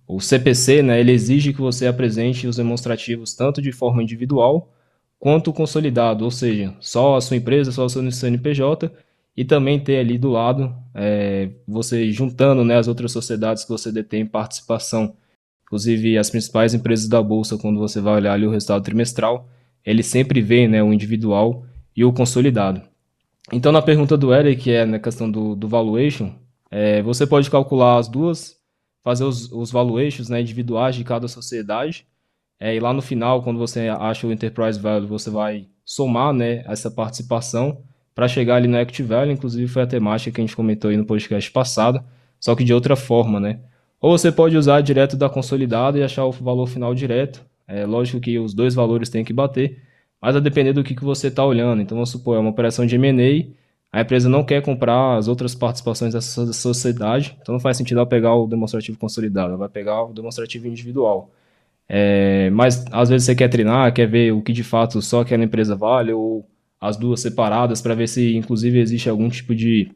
o 0.07 0.19
CPC 0.19 0.81
né, 0.81 0.99
ele 0.99 1.11
exige 1.11 1.53
que 1.53 1.61
você 1.61 1.87
apresente 1.87 2.47
os 2.47 2.57
demonstrativos 2.57 3.33
tanto 3.35 3.61
de 3.61 3.71
forma 3.71 4.01
individual 4.01 4.71
quanto 5.19 5.53
consolidado, 5.53 6.23
ou 6.23 6.31
seja, 6.31 6.75
só 6.79 7.15
a 7.15 7.21
sua 7.21 7.37
empresa, 7.37 7.71
só 7.71 7.85
o 7.85 7.89
seu 7.89 8.11
CNPJ, 8.11 8.91
e 9.35 9.45
também 9.45 9.79
ter 9.79 9.99
ali 9.99 10.17
do 10.17 10.29
lado 10.29 10.75
é, 10.95 11.49
você 11.67 12.11
juntando 12.11 12.63
né, 12.63 12.77
as 12.77 12.87
outras 12.87 13.11
sociedades 13.11 13.63
que 13.63 13.69
você 13.69 13.91
detém 13.91 14.25
participação. 14.25 15.15
Inclusive, 15.63 16.17
as 16.17 16.29
principais 16.29 16.73
empresas 16.73 17.07
da 17.07 17.21
Bolsa, 17.21 17.57
quando 17.57 17.79
você 17.79 18.01
vai 18.01 18.15
olhar 18.15 18.33
ali 18.33 18.47
o 18.47 18.51
resultado 18.51 18.83
trimestral, 18.83 19.47
ele 19.85 20.01
sempre 20.01 20.41
vê 20.41 20.67
né, 20.67 20.81
o 20.81 20.91
individual 20.91 21.65
e 21.95 22.03
o 22.03 22.11
consolidado. 22.11 22.81
Então, 23.51 23.71
na 23.71 23.81
pergunta 23.81 24.17
do 24.17 24.33
Eric, 24.33 24.63
que 24.63 24.71
é 24.71 24.85
na 24.85 24.99
questão 24.99 25.29
do, 25.29 25.55
do 25.55 25.67
valuation, 25.67 26.33
é, 26.69 27.01
você 27.01 27.25
pode 27.25 27.49
calcular 27.49 27.97
as 27.97 28.07
duas, 28.07 28.57
fazer 29.03 29.23
os, 29.23 29.51
os 29.51 29.71
valuations 29.71 30.29
né, 30.29 30.41
individuais 30.41 30.95
de 30.95 31.03
cada 31.03 31.27
sociedade, 31.27 32.05
é, 32.59 32.75
e 32.75 32.79
lá 32.79 32.91
no 32.93 33.01
final, 33.01 33.43
quando 33.43 33.59
você 33.59 33.87
acha 33.87 34.25
o 34.25 34.31
Enterprise 34.31 34.79
Value, 34.79 35.07
você 35.07 35.29
vai 35.29 35.67
somar 35.85 36.33
né, 36.33 36.63
essa 36.65 36.89
participação 36.89 37.83
para 38.15 38.27
chegar 38.27 38.55
ali 38.55 38.67
no 38.67 38.77
Equity 38.77 39.03
Value. 39.03 39.31
Inclusive, 39.31 39.67
foi 39.67 39.83
a 39.83 39.87
temática 39.87 40.31
que 40.31 40.41
a 40.41 40.43
gente 40.43 40.55
comentou 40.55 40.89
aí 40.89 40.97
no 40.97 41.05
podcast 41.05 41.51
passado, 41.51 42.03
só 42.39 42.55
que 42.55 42.63
de 42.63 42.73
outra 42.73 42.95
forma. 42.95 43.39
Né? 43.39 43.59
Ou 44.01 44.17
você 44.17 44.31
pode 44.31 44.57
usar 44.57 44.81
direto 44.81 45.15
da 45.15 45.29
consolidada 45.29 45.99
e 45.99 46.03
achar 46.03 46.25
o 46.25 46.31
valor 46.31 46.67
final 46.67 46.95
direto. 46.95 47.45
É 47.67 47.85
lógico 47.85 48.19
que 48.19 48.39
os 48.39 48.53
dois 48.53 48.73
valores 48.73 49.09
têm 49.09 49.23
que 49.23 49.33
bater, 49.33 49.83
mas 50.21 50.35
a 50.35 50.39
depender 50.39 50.73
do 50.73 50.83
que, 50.83 50.95
que 50.95 51.03
você 51.03 51.27
está 51.27 51.45
olhando. 51.45 51.81
Então, 51.81 51.95
vamos 51.95 52.09
supor, 52.09 52.37
é 52.37 52.39
uma 52.39 52.49
operação 52.49 52.85
de 52.85 52.95
M&A, 52.95 53.53
a 53.91 54.01
empresa 54.01 54.27
não 54.27 54.43
quer 54.43 54.61
comprar 54.61 55.17
as 55.17 55.27
outras 55.27 55.55
participações 55.55 56.13
dessa 56.13 56.51
sociedade, 56.53 57.37
então 57.41 57.53
não 57.53 57.59
faz 57.59 57.77
sentido 57.77 57.97
ela 57.97 58.05
pegar 58.05 58.35
o 58.35 58.47
demonstrativo 58.47 58.97
consolidado, 58.97 59.49
ela 59.49 59.57
vai 59.57 59.69
pegar 59.69 60.03
o 60.03 60.13
demonstrativo 60.13 60.67
individual. 60.67 61.31
É, 61.89 62.49
mas 62.49 62.85
às 62.91 63.09
vezes 63.09 63.25
você 63.25 63.35
quer 63.35 63.47
treinar, 63.47 63.93
quer 63.93 64.07
ver 64.07 64.33
o 64.33 64.41
que 64.41 64.51
de 64.51 64.63
fato 64.63 65.01
só 65.01 65.21
aquela 65.21 65.43
empresa 65.43 65.75
vale 65.75 66.11
ou 66.11 66.45
as 66.79 66.97
duas 66.97 67.21
separadas 67.21 67.81
para 67.81 67.95
ver 67.95 68.07
se 68.07 68.35
inclusive 68.35 68.79
existe 68.79 69.09
algum 69.09 69.29
tipo 69.29 69.55
de, 69.55 69.91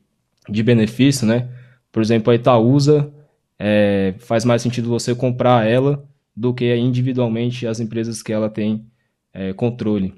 de 0.50 0.64
benefício, 0.64 1.28
né? 1.28 1.50
Por 1.92 2.02
exemplo, 2.02 2.32
a 2.32 2.36
Itaúsa 2.36 3.12
é, 3.60 4.16
faz 4.20 4.46
mais 4.46 4.62
sentido 4.62 4.90
você 4.90 5.14
comprar 5.14 5.68
ela 5.68 6.04
do 6.36 6.54
que 6.54 6.74
individualmente 6.76 7.68
as 7.68 7.80
empresas 7.80 8.24
que 8.24 8.32
ela 8.32 8.50
tem 8.50 8.86
é, 9.34 9.54
controle. 9.54 10.16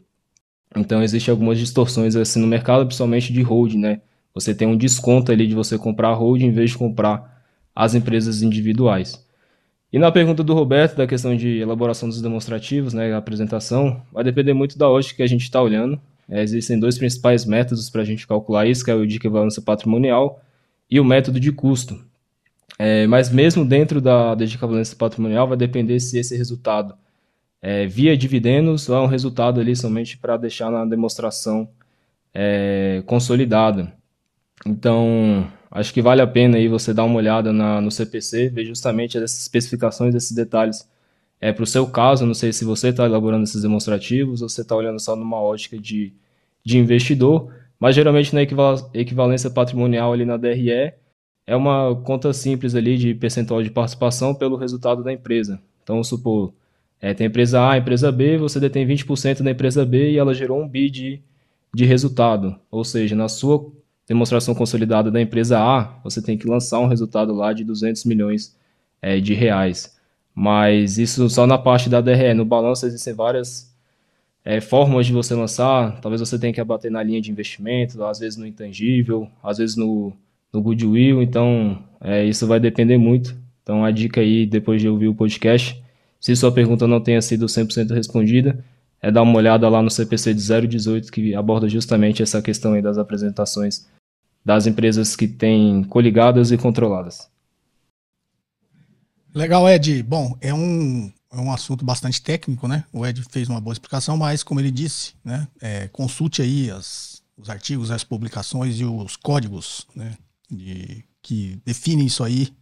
Então 0.75 1.03
existem 1.03 1.31
algumas 1.31 1.57
distorções 1.59 2.15
assim 2.15 2.39
no 2.39 2.47
mercado, 2.47 2.85
principalmente 2.85 3.33
de 3.33 3.41
holding, 3.41 3.79
né? 3.79 4.01
Você 4.33 4.55
tem 4.55 4.67
um 4.67 4.77
desconto 4.77 5.31
ali 5.31 5.45
de 5.47 5.53
você 5.53 5.77
comprar 5.77 6.13
holding 6.13 6.47
em 6.47 6.51
vez 6.51 6.71
de 6.71 6.77
comprar 6.77 7.43
as 7.75 7.93
empresas 7.95 8.41
individuais. 8.41 9.23
E 9.93 9.99
na 9.99 10.11
pergunta 10.11 10.43
do 10.43 10.55
Roberto, 10.55 10.97
da 10.97 11.05
questão 11.05 11.35
de 11.37 11.59
elaboração 11.59 12.09
dos 12.09 12.19
demonstrativos, 12.19 12.95
né, 12.95 13.13
a 13.13 13.17
apresentação, 13.17 14.01
vai 14.11 14.23
depender 14.23 14.51
muito 14.51 14.75
da 14.75 14.89
ótica 14.89 15.17
que 15.17 15.21
a 15.23 15.27
gente 15.27 15.43
está 15.43 15.61
olhando. 15.61 16.01
É, 16.27 16.41
existem 16.41 16.79
dois 16.79 16.97
principais 16.97 17.45
métodos 17.45 17.91
para 17.91 18.01
a 18.01 18.03
gente 18.03 18.25
calcular 18.25 18.65
isso, 18.65 18.83
que 18.83 18.89
é 18.89 18.95
o 18.95 19.05
de 19.05 19.17
equivalência 19.17 19.61
patrimonial 19.61 20.41
e 20.89 20.99
o 20.99 21.05
método 21.05 21.39
de 21.39 21.51
custo. 21.51 22.03
É, 22.79 23.05
mas 23.05 23.29
mesmo 23.29 23.63
dentro 23.63 24.01
da, 24.01 24.33
da 24.33 24.43
equivalência 24.43 24.97
patrimonial, 24.97 25.47
vai 25.47 25.57
depender 25.57 25.99
se 25.99 26.17
esse 26.17 26.35
resultado 26.35 26.95
é 27.61 27.85
via 27.85 28.17
dividendos 28.17 28.89
ou 28.89 28.97
é 28.97 28.99
um 28.99 29.05
resultado 29.05 29.61
ali 29.61 29.75
somente 29.75 30.17
para 30.17 30.37
deixar 30.37 30.71
na 30.71 30.85
demonstração 30.85 31.69
é, 32.33 33.03
consolidada. 33.05 33.93
Então, 34.65 35.47
Acho 35.75 35.91
que 35.91 36.03
vale 36.03 36.21
a 36.21 36.27
pena 36.27 36.57
aí 36.57 36.67
você 36.67 36.93
dar 36.93 37.03
uma 37.03 37.15
olhada 37.15 37.51
na, 37.51 37.81
no 37.81 37.89
CPC, 37.89 38.49
ver 38.49 38.63
justamente 38.63 39.17
essas 39.17 39.41
especificações, 39.41 40.13
esses 40.13 40.31
detalhes. 40.31 40.87
É, 41.41 41.51
para 41.51 41.63
o 41.63 41.67
seu 41.67 41.87
caso, 41.87 42.27
não 42.27 42.35
sei 42.35 42.53
se 42.53 42.63
você 42.63 42.89
está 42.89 43.05
elaborando 43.05 43.43
esses 43.43 43.63
demonstrativos 43.63 44.43
ou 44.43 44.49
você 44.49 44.61
está 44.61 44.75
olhando 44.75 44.99
só 44.99 45.15
numa 45.15 45.41
ótica 45.41 45.75
de, 45.79 46.13
de 46.63 46.77
investidor, 46.77 47.51
mas 47.79 47.95
geralmente 47.95 48.35
na 48.35 48.43
equivalência 48.93 49.49
patrimonial 49.49 50.13
ali 50.13 50.25
na 50.25 50.37
DRE 50.37 50.93
é 51.47 51.55
uma 51.55 51.95
conta 52.03 52.31
simples 52.33 52.75
ali 52.75 52.95
de 52.95 53.15
percentual 53.15 53.63
de 53.63 53.71
participação 53.71 54.35
pelo 54.35 54.57
resultado 54.57 55.03
da 55.03 55.11
empresa. 55.11 55.59
Então, 55.81 56.03
supor, 56.03 56.53
é, 57.01 57.15
tem 57.15 57.25
empresa 57.25 57.59
A, 57.59 57.71
a 57.71 57.77
empresa 57.79 58.11
B, 58.11 58.37
você 58.37 58.59
detém 58.59 58.85
20% 58.85 59.41
da 59.41 59.49
empresa 59.49 59.83
B 59.83 60.11
e 60.11 60.19
ela 60.19 60.35
gerou 60.35 60.61
um 60.61 60.67
B 60.67 60.87
de, 60.87 61.19
de 61.73 61.83
resultado. 61.83 62.55
Ou 62.69 62.85
seja, 62.85 63.15
na 63.15 63.27
sua 63.27 63.72
demonstração 64.07 64.53
consolidada 64.53 65.09
da 65.09 65.21
empresa 65.21 65.59
A, 65.59 65.99
você 66.03 66.21
tem 66.21 66.37
que 66.37 66.47
lançar 66.47 66.79
um 66.79 66.87
resultado 66.87 67.33
lá 67.33 67.53
de 67.53 67.63
200 67.63 68.05
milhões 68.05 68.55
é, 69.01 69.19
de 69.19 69.33
reais. 69.33 69.95
Mas 70.35 70.97
isso 70.97 71.29
só 71.29 71.45
na 71.45 71.57
parte 71.57 71.89
da 71.89 72.01
DRE. 72.01 72.33
No 72.33 72.45
balanço 72.45 72.85
existem 72.85 73.13
várias 73.13 73.73
é, 74.43 74.59
formas 74.59 75.05
de 75.05 75.13
você 75.13 75.33
lançar. 75.35 75.99
Talvez 76.01 76.19
você 76.19 76.37
tenha 76.39 76.53
que 76.53 76.61
abater 76.61 76.91
na 76.91 77.03
linha 77.03 77.21
de 77.21 77.31
investimento, 77.31 78.03
às 78.03 78.19
vezes 78.19 78.37
no 78.37 78.47
intangível, 78.47 79.27
às 79.43 79.57
vezes 79.57 79.75
no, 79.75 80.11
no 80.51 80.61
goodwill. 80.61 81.21
Então, 81.21 81.83
é, 82.01 82.25
isso 82.25 82.47
vai 82.47 82.59
depender 82.59 82.97
muito. 82.97 83.35
Então, 83.61 83.85
a 83.85 83.91
dica 83.91 84.21
aí, 84.21 84.45
depois 84.45 84.81
de 84.81 84.89
ouvir 84.89 85.07
o 85.07 85.15
podcast, 85.15 85.81
se 86.19 86.35
sua 86.35 86.51
pergunta 86.51 86.87
não 86.87 86.99
tenha 86.99 87.21
sido 87.21 87.45
100% 87.45 87.93
respondida, 87.93 88.63
é 89.01 89.11
dar 89.11 89.21
uma 89.21 89.37
olhada 89.37 89.67
lá 89.69 89.81
no 89.81 89.89
CPC 89.89 90.33
de 90.33 90.67
018, 90.67 91.11
que 91.11 91.35
aborda 91.35 91.67
justamente 91.69 92.23
essa 92.23 92.41
questão 92.41 92.73
aí 92.73 92.81
das 92.81 92.97
apresentações 92.97 93.85
das 94.43 94.67
empresas 94.67 95.15
que 95.15 95.27
têm 95.27 95.83
coligadas 95.83 96.51
e 96.51 96.57
controladas. 96.57 97.29
Legal, 99.33 99.67
Ed. 99.67 100.03
Bom, 100.03 100.37
é 100.41 100.53
um, 100.53 101.11
é 101.31 101.37
um 101.37 101.51
assunto 101.51 101.83
bastante 101.83 102.21
técnico, 102.21 102.67
né? 102.67 102.83
O 102.91 103.05
Ed 103.05 103.23
fez 103.29 103.49
uma 103.49 103.59
boa 103.59 103.73
explicação, 103.73 104.15
mas 104.15 104.43
como 104.43 104.59
ele 104.59 104.71
disse, 104.71 105.13
né? 105.23 105.47
É, 105.61 105.87
consulte 105.87 106.41
aí 106.41 106.69
as, 106.69 107.23
os 107.35 107.49
artigos, 107.49 107.89
as 107.89 108.03
publicações 108.03 108.79
e 108.79 108.85
os 108.85 109.15
códigos, 109.15 109.87
né? 109.95 110.15
De, 110.51 111.03
que 111.21 111.59
definem 111.65 112.05
isso 112.05 112.23
aí 112.23 112.53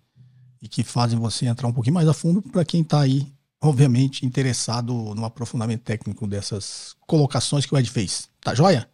e 0.61 0.67
que 0.67 0.83
fazem 0.83 1.19
você 1.19 1.47
entrar 1.47 1.67
um 1.67 1.73
pouquinho 1.73 1.95
mais 1.95 2.07
a 2.07 2.13
fundo 2.13 2.41
para 2.41 2.63
quem 2.63 2.81
está 2.81 3.01
aí 3.01 3.27
obviamente, 3.61 4.25
interessado 4.25 4.91
no 5.13 5.23
aprofundamento 5.23 5.83
técnico 5.83 6.25
dessas 6.25 6.95
colocações 7.05 7.65
que 7.65 7.73
o 7.73 7.77
Ed 7.77 7.89
fez. 7.89 8.27
Tá 8.41 8.55
joia? 8.55 8.89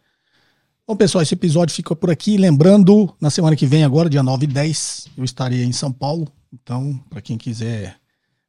Bom, 0.90 0.96
pessoal, 0.96 1.20
esse 1.20 1.34
episódio 1.34 1.74
fica 1.74 1.94
por 1.94 2.10
aqui. 2.10 2.38
Lembrando, 2.38 3.14
na 3.20 3.28
semana 3.28 3.54
que 3.54 3.66
vem, 3.66 3.84
agora, 3.84 4.08
dia 4.08 4.22
9 4.22 4.44
e 4.44 4.46
10, 4.46 5.08
eu 5.18 5.22
estarei 5.22 5.62
em 5.62 5.70
São 5.70 5.92
Paulo. 5.92 6.26
Então, 6.50 6.98
para 7.10 7.20
quem 7.20 7.36
quiser 7.36 8.00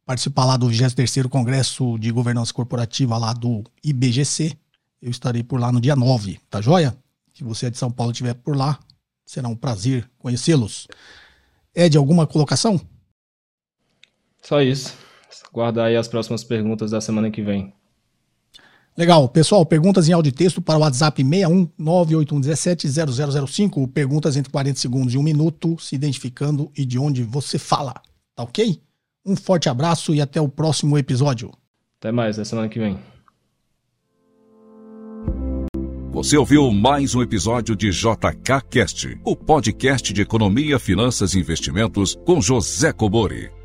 participar 0.06 0.46
lá 0.46 0.56
do 0.56 0.70
23 0.70 1.28
Congresso 1.28 2.00
de 2.00 2.10
Governança 2.14 2.54
Corporativa 2.54 3.18
lá 3.18 3.34
do 3.34 3.62
IBGC, 3.84 4.58
eu 5.02 5.12
estarei 5.12 5.44
por 5.44 5.60
lá 5.60 5.70
no 5.70 5.82
dia 5.82 5.98
9, 5.98 6.40
tá 6.50 6.62
joia? 6.62 6.96
Se 7.34 7.44
você 7.44 7.66
é 7.66 7.70
de 7.70 7.78
São 7.78 7.92
Paulo 7.92 8.12
e 8.12 8.14
estiver 8.14 8.36
por 8.36 8.56
lá, 8.56 8.80
será 9.26 9.50
um 9.50 9.56
prazer 9.56 10.10
conhecê-los. 10.18 10.88
Ed, 11.76 11.98
alguma 11.98 12.26
colocação? 12.26 12.80
Só 14.42 14.62
isso. 14.62 14.96
Guardar 15.52 15.88
aí 15.88 15.98
as 15.98 16.08
próximas 16.08 16.46
perguntas 16.46 16.92
da 16.92 17.02
semana 17.02 17.30
que 17.30 17.42
vem. 17.42 17.74
Legal. 19.00 19.30
Pessoal, 19.30 19.66
perguntas 19.66 20.10
em 20.10 20.12
áudio 20.12 20.30
e 20.30 20.34
texto 20.34 20.62
para 20.62 20.78
o 20.78 20.82
WhatsApp 20.82 21.24
61 21.24 21.70
0005. 23.48 23.88
Perguntas 23.88 24.36
entre 24.36 24.52
40 24.52 24.78
segundos 24.78 25.14
e 25.14 25.18
um 25.18 25.24
minuto, 25.24 25.80
se 25.80 25.96
identificando 25.96 26.70
e 26.78 26.84
de 26.84 27.00
onde 27.00 27.24
você 27.24 27.58
fala. 27.58 27.94
Tá 28.36 28.44
ok? 28.44 28.82
Um 29.26 29.38
forte 29.38 29.70
abraço 29.70 30.14
e 30.14 30.20
até 30.20 30.42
o 30.42 30.50
próximo 30.50 30.98
episódio. 30.98 31.50
Até 31.98 32.12
mais, 32.12 32.38
até 32.38 32.44
semana 32.44 32.68
que 32.68 32.78
vem. 32.78 33.00
Você 36.12 36.36
ouviu 36.36 36.70
mais 36.70 37.16
um 37.16 37.22
episódio 37.22 37.78
de 37.78 37.92
JK 37.92 38.62
Cast, 38.70 39.18
o 39.24 39.34
podcast 39.34 40.12
de 40.12 40.22
economia, 40.22 40.78
finanças 40.78 41.36
e 41.36 41.40
investimentos 41.40 42.18
com 42.26 42.42
José 42.42 42.92
Cobori. 42.92 43.59